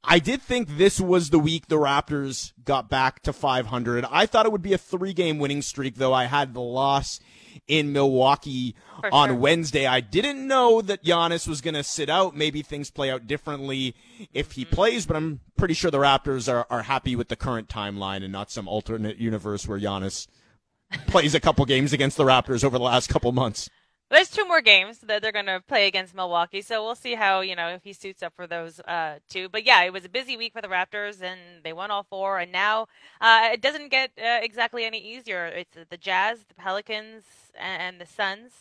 [0.03, 4.05] I did think this was the week the Raptors got back to 500.
[4.09, 7.19] I thought it would be a three game winning streak, though I had the loss
[7.67, 9.37] in Milwaukee For on sure.
[9.37, 9.85] Wednesday.
[9.85, 12.35] I didn't know that Giannis was going to sit out.
[12.35, 13.95] Maybe things play out differently
[14.33, 14.75] if he mm-hmm.
[14.75, 18.31] plays, but I'm pretty sure the Raptors are, are happy with the current timeline and
[18.31, 20.27] not some alternate universe where Giannis
[21.07, 23.69] plays a couple games against the Raptors over the last couple months.
[24.13, 27.41] There's two more games that they're going to play against Milwaukee, so we'll see how
[27.41, 29.49] you know if he suits up for those uh, two.
[29.49, 32.37] But yeah, it was a busy week for the Raptors, and they won all four.
[32.37, 32.87] And now
[33.19, 35.47] uh, it doesn't get uh, exactly any easier.
[35.47, 37.23] It's the Jazz, the Pelicans,
[37.55, 38.51] and, and the Suns.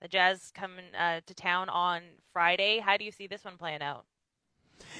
[0.00, 2.00] The Jazz coming uh, to town on
[2.32, 2.78] Friday.
[2.78, 4.06] How do you see this one playing out?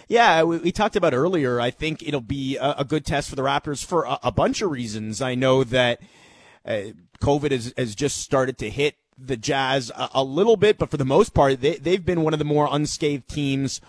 [0.09, 1.59] Yeah, we, we talked about earlier.
[1.59, 4.61] I think it'll be a, a good test for the Raptors for a, a bunch
[4.61, 5.23] of reasons.
[5.23, 6.03] I know that
[6.67, 6.93] uh,
[7.23, 8.97] COVID has, has just started to hit
[9.27, 12.33] the Jazz a, a little bit, but for the most part, they, they've been one
[12.33, 13.81] of the more unscathed teams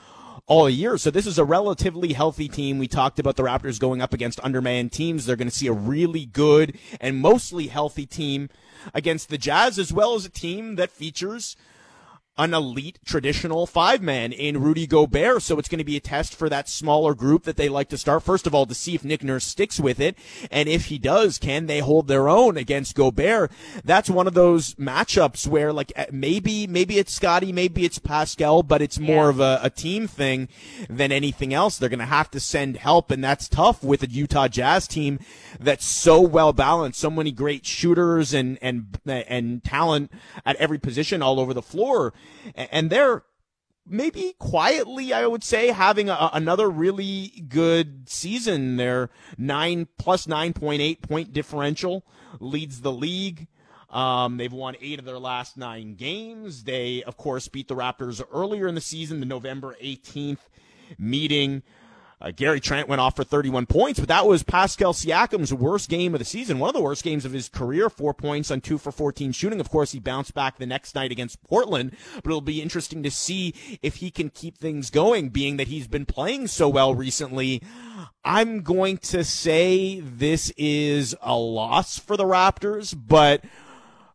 [0.46, 0.98] all year.
[0.98, 2.78] So this is a relatively healthy team.
[2.78, 5.26] We talked about the Raptors going up against undermanned teams.
[5.26, 8.50] They're going to see a really good and mostly healthy team
[8.94, 11.56] against the Jazz, as well as a team that features
[12.36, 15.44] an elite traditional five man in Rudy Gobert.
[15.44, 17.98] So it's going to be a test for that smaller group that they like to
[17.98, 18.24] start.
[18.24, 20.18] First of all, to see if Nick Nurse sticks with it.
[20.50, 23.52] And if he does, can they hold their own against Gobert?
[23.84, 28.64] That's one of those matchups where like eh, maybe, maybe it's Scottie, maybe it's Pascal,
[28.64, 29.30] but it's more Yeah.
[29.30, 30.50] of a, a team thing
[30.90, 31.78] than anything else.
[31.78, 33.12] They're going to have to send help.
[33.12, 35.20] And that's tough with a Utah Jazz team
[35.60, 40.12] that's so well balanced, so many great shooters and, and, and talent
[40.46, 42.12] at every position all over the floor.
[42.56, 43.24] And they're
[43.86, 48.78] maybe quietly, I would say, having a, another really good season.
[48.78, 52.06] Their nine plus 9.8 point differential
[52.40, 53.48] leads the league.
[53.90, 56.64] Um, they've won eight of their last nine games.
[56.64, 60.40] They, of course, beat the Raptors earlier in the season, the November 18th
[60.98, 61.62] meeting.
[62.24, 66.16] Uh, Gary Trent went off for 31 points, but that was Pascal Siakam's worst game
[66.16, 67.90] of the season, one of the worst games of his career.
[67.90, 69.60] Four points on two for 14 shooting.
[69.60, 73.12] Of course, he bounced back the next night against Portland, but it'll be interesting to
[73.12, 77.62] see if he can keep things going, being that he's been playing so well recently.
[78.24, 83.44] I'm going to say this is a loss for the Raptors, but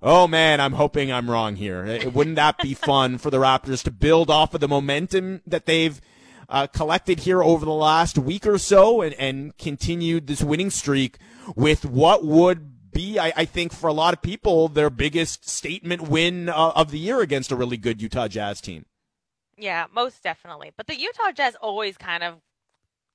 [0.03, 2.09] oh man, I'm hoping I'm wrong here.
[2.09, 6.01] Wouldn't that be fun for the Raptors to build off of the momentum that they've
[6.49, 11.19] uh, collected here over the last week or so and, and continued this winning streak
[11.55, 16.03] with what would be, I, I, think, for a lot of people, their biggest statement
[16.03, 18.87] win uh, of the year against a really good Utah Jazz team.
[19.57, 20.73] Yeah, most definitely.
[20.77, 22.37] But the Utah Jazz always kind of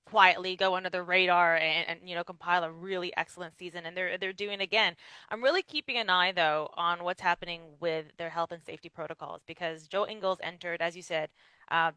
[0.06, 3.96] quietly go under the radar and, and, you know compile a really excellent season and
[3.96, 4.96] they're they're doing again
[5.30, 9.42] i'm really keeping an eye though on what's happening with their health and safety protocols
[9.48, 11.30] because joe ingles entered as you said
[11.72, 11.92] uh,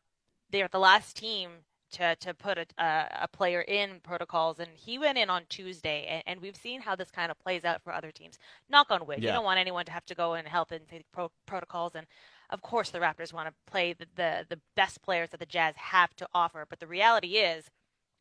[0.50, 1.50] they're the last team
[1.92, 6.06] to, to put a, a, a, player in protocols, and he went in on Tuesday,
[6.08, 8.38] and, and, we've seen how this kind of plays out for other teams.
[8.68, 9.30] Knock on wood, yeah.
[9.30, 12.06] you don't want anyone to have to go in health and safety pro- protocols, and
[12.50, 15.74] of course the Raptors want to play the, the, the best players that the Jazz
[15.76, 16.66] have to offer.
[16.68, 17.66] But the reality is,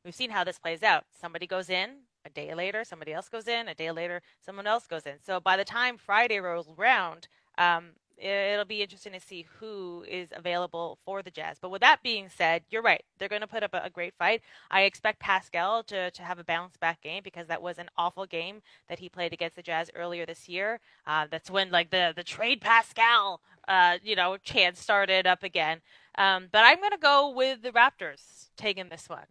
[0.04, 1.06] we've seen how this plays out.
[1.20, 4.88] Somebody goes in, a day later, somebody else goes in, a day later, someone else
[4.88, 5.16] goes in.
[5.26, 10.30] So by the time Friday rolls around, um, it'll be interesting to see who is
[10.36, 11.58] available for the Jazz.
[11.60, 13.04] But with that being said, you're right.
[13.18, 14.42] They're going to put up a, a, great fight.
[14.72, 18.26] I expect Pascal to, to have a bounce back game because that was an awful
[18.26, 20.80] game that he played against the Jazz earlier this year.
[21.06, 25.82] Uh, that's when like the the trade Pascal, uh, you know, chance started up again.
[26.18, 29.26] Um, but I'm going to go with the Raptors taking this one.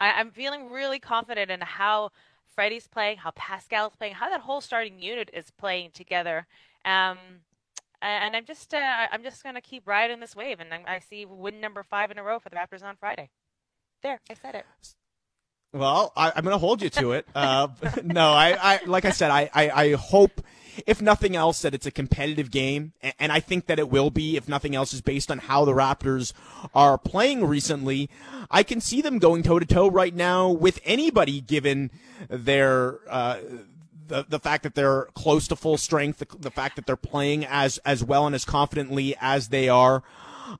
[0.00, 2.10] I, I'm feeling really confident in how
[2.54, 6.46] Freddie's playing, how Pascal's playing, how that whole starting unit is playing together.
[6.84, 7.18] Um,
[8.02, 11.60] and I'm just uh, I'm just gonna keep riding this wave, and I see win
[11.60, 13.30] number five in a row for the Raptors on Friday.
[14.02, 14.66] There, I said it.
[15.74, 17.26] Well, I, am going to hold you to it.
[17.34, 17.68] Uh,
[18.04, 20.42] no, I, I, like I said, I, I, I, hope,
[20.86, 24.10] if nothing else, that it's a competitive game, and, and I think that it will
[24.10, 24.36] be.
[24.36, 26.34] If nothing else, is based on how the Raptors
[26.74, 28.10] are playing recently.
[28.50, 31.90] I can see them going toe to toe right now with anybody, given
[32.28, 33.38] their uh,
[34.06, 37.44] the, the fact that they're close to full strength, the, the fact that they're playing
[37.44, 40.02] as as well and as confidently as they are.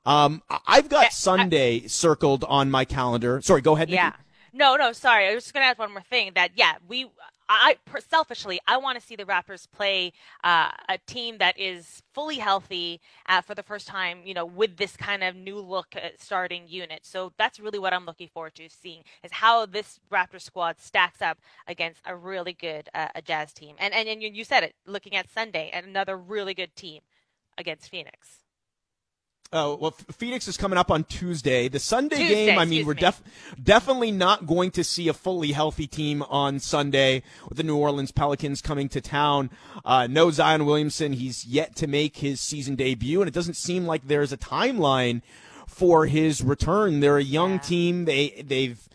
[0.05, 3.41] Um, I've got Sunday circled on my calendar.
[3.41, 3.89] Sorry, go ahead.
[3.89, 3.95] Nikki.
[3.97, 4.13] Yeah.
[4.53, 5.27] No, no, sorry.
[5.27, 6.31] I was just going to add one more thing.
[6.35, 7.07] That yeah, we
[7.55, 12.37] I selfishly, I want to see the Raptors play uh, a team that is fully
[12.37, 16.09] healthy uh, for the first time, you know, with this kind of new look uh,
[16.19, 17.01] starting unit.
[17.03, 21.21] So that's really what I'm looking forward to seeing is how this Raptors squad stacks
[21.21, 23.75] up against a really good uh, a Jazz team.
[23.79, 27.01] And, and and you said it, looking at Sunday, another really good team
[27.57, 28.42] against Phoenix.
[29.55, 31.67] Oh well, Phoenix is coming up on Tuesday.
[31.67, 33.21] The Sunday Tuesday, game, I mean, we're def-
[33.61, 38.11] definitely not going to see a fully healthy team on Sunday with the New Orleans
[38.11, 39.51] Pelicans coming to town.
[39.85, 41.13] Uh, no Zion Williamson.
[41.13, 45.21] He's yet to make his season debut, and it doesn't seem like there's a timeline
[45.67, 46.99] for his return.
[46.99, 47.59] They're a young yeah.
[47.59, 48.05] team.
[48.05, 48.89] They they've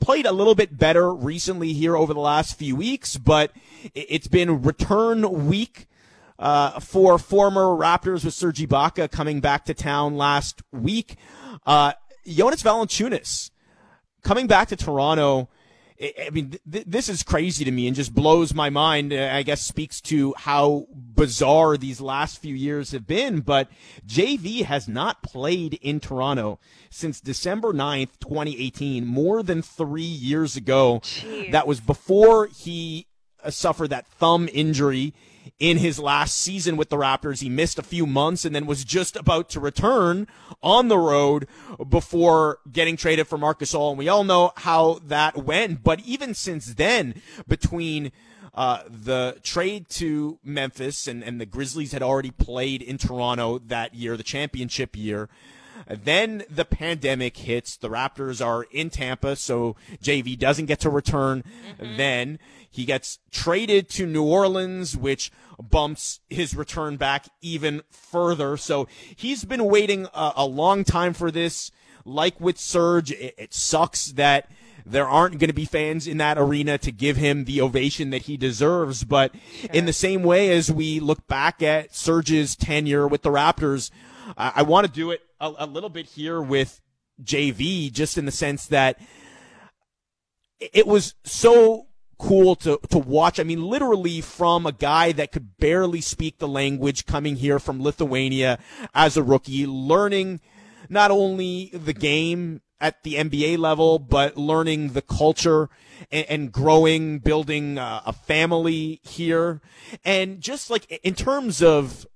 [0.00, 3.52] played a little bit better recently here over the last few weeks, but
[3.94, 5.88] it's been return week
[6.40, 11.16] uh, for former Raptors with Serge Ibaka coming back to town last week.
[11.66, 11.92] Uh,
[12.26, 13.50] Jonas Valanciunas
[14.24, 15.50] coming back to Toronto.
[16.02, 19.12] I mean, th- this is crazy to me and just blows my mind.
[19.12, 23.40] Uh, I guess speaks to how bizarre these last few years have been.
[23.40, 23.68] But
[24.06, 31.00] JV has not played in Toronto since December 9th, 2018, more than three years ago.
[31.02, 31.52] Jeez.
[31.52, 33.06] That was before he
[33.44, 35.12] uh, suffered that thumb injury
[35.60, 37.42] in his last season with the Raptors.
[37.42, 40.26] He missed a few months and then was just about to return
[40.62, 41.46] on the road
[41.88, 43.90] before getting traded for Marc Gasol.
[43.90, 45.84] And we all know how that went.
[45.84, 48.10] But even since then, between
[48.54, 53.94] uh, the trade to Memphis and, and the Grizzlies had already played in Toronto that
[53.94, 55.28] year, the championship year.
[55.88, 57.76] Then the pandemic hits.
[57.76, 61.42] The Raptors are in Tampa, so JV doesn't get to return
[61.78, 61.96] mm-hmm.
[61.96, 62.38] then.
[62.70, 68.56] He gets traded to New Orleans, which bumps his return back even further.
[68.56, 71.70] So he's been waiting a, a long time for this.
[72.04, 74.50] Like with Serge, it, it sucks that
[74.86, 78.22] there aren't going to be fans in that arena to give him the ovation that
[78.22, 79.04] he deserves.
[79.04, 79.70] But sure.
[79.72, 83.90] in the same way as we look back at Serge's tenure with the Raptors,
[84.36, 86.80] I, I want to do it a, a, little bit here with
[87.22, 88.98] JV, just in the sense that
[90.58, 91.86] it was so
[92.20, 93.40] cool to, to watch.
[93.40, 97.82] I mean, literally from a guy that could barely speak the language coming here from
[97.82, 98.58] Lithuania
[98.94, 100.40] as a rookie, learning
[100.88, 105.68] not only the game at the NBA level, but learning the culture
[106.12, 109.60] and, and growing, building uh, a family here.
[110.04, 112.06] And just like in terms of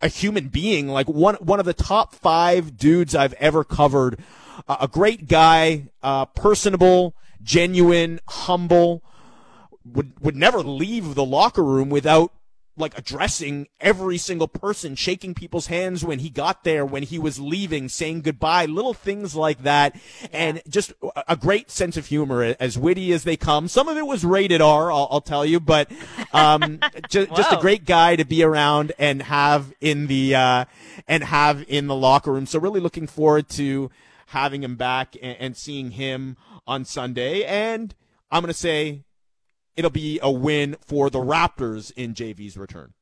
[0.00, 4.20] a human being, like one, one of the top five dudes I've ever covered,
[4.68, 9.02] a great guy, uh, personable, genuine, humble,
[9.84, 12.32] would, would never leave the locker room without
[12.80, 17.38] like addressing every single person, shaking people's hands when he got there, when he was
[17.38, 19.94] leaving, saying goodbye, little things like that.
[20.32, 20.92] And just
[21.28, 23.68] a great sense of humor, as witty as they come.
[23.68, 25.90] Some of it was rated R, I'll, I'll tell you, but,
[26.32, 30.64] um, just, just a great guy to be around and have in the, uh,
[31.06, 32.46] and have in the locker room.
[32.46, 33.90] So really looking forward to
[34.26, 37.44] having him back and, and seeing him on Sunday.
[37.44, 37.94] And
[38.30, 39.04] I'm going to say
[39.80, 42.92] it'll be a win for the Raptors in JV's return.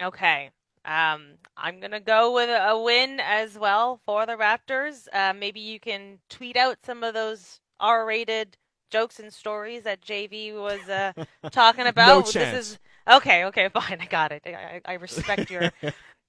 [0.00, 0.50] Okay.
[0.84, 5.08] Um, I'm going to go with a win as well for the Raptors.
[5.12, 8.56] Uh, maybe you can tweet out some of those R rated
[8.90, 11.12] jokes and stories that JV was uh,
[11.50, 12.06] talking about.
[12.06, 12.78] no this is
[13.08, 13.44] okay.
[13.46, 13.98] Okay, fine.
[14.00, 14.42] I got it.
[14.46, 15.72] I, I respect your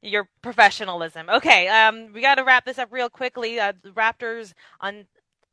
[0.01, 1.29] your professionalism.
[1.29, 3.59] Okay, um, we got to wrap this up real quickly.
[3.59, 5.05] Uh, Raptors on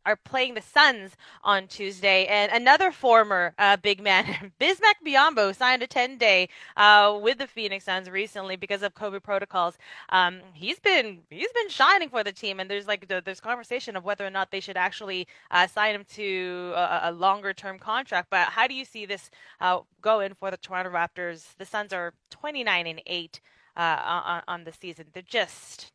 [0.07, 5.83] are playing the Suns on Tuesday, and another former uh, big man, Bismack Biyombo, signed
[5.83, 9.79] a 10-day uh, with the Phoenix Suns recently because of COVID protocols.
[10.11, 13.97] Um, he's been he's been shining for the team, and there's like the, there's conversation
[13.97, 18.29] of whether or not they should actually uh, sign him to a, a longer-term contract.
[18.31, 19.31] But how do you see this
[19.61, 21.57] uh, going for the Toronto Raptors?
[21.59, 23.41] The Suns are 29 and eight
[23.77, 25.07] uh, on, on the season.
[25.13, 25.93] They're just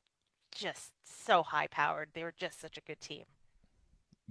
[0.54, 2.10] just so high-powered.
[2.14, 3.26] They're just such a good team.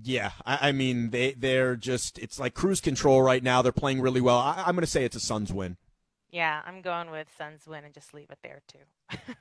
[0.03, 3.63] Yeah, I, I, mean they they're just it's like cruise control right now.
[3.63, 4.39] They're playing really well.
[4.39, 5.77] I, am going to say it's a Suns win.
[6.31, 9.19] Yeah, I'm going with Suns win and just leave it there too.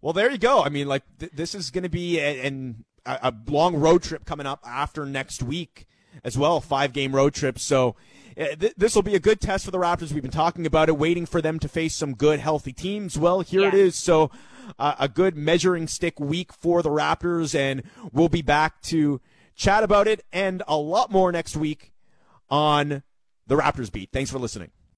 [0.00, 0.62] well, there you go.
[0.62, 4.02] I mean, like th- this is going to be a, an, a, a long road
[4.02, 5.86] trip coming up after next week
[6.22, 7.58] as well, five game road trip.
[7.58, 7.96] So
[8.36, 10.12] th- this will be a good test for the Raptors.
[10.12, 13.18] We've been talking about it, waiting for them to face some good, healthy teams.
[13.18, 13.68] Well, here yeah.
[13.68, 13.96] it is.
[13.96, 14.30] So
[14.78, 17.82] uh, a good measuring stick week for the Raptors, and
[18.12, 19.20] we'll be back to
[19.54, 21.92] chat about it and a lot more next week
[22.50, 23.02] on
[23.46, 24.10] the Raptors Beat.
[24.12, 24.70] Thanks for listening.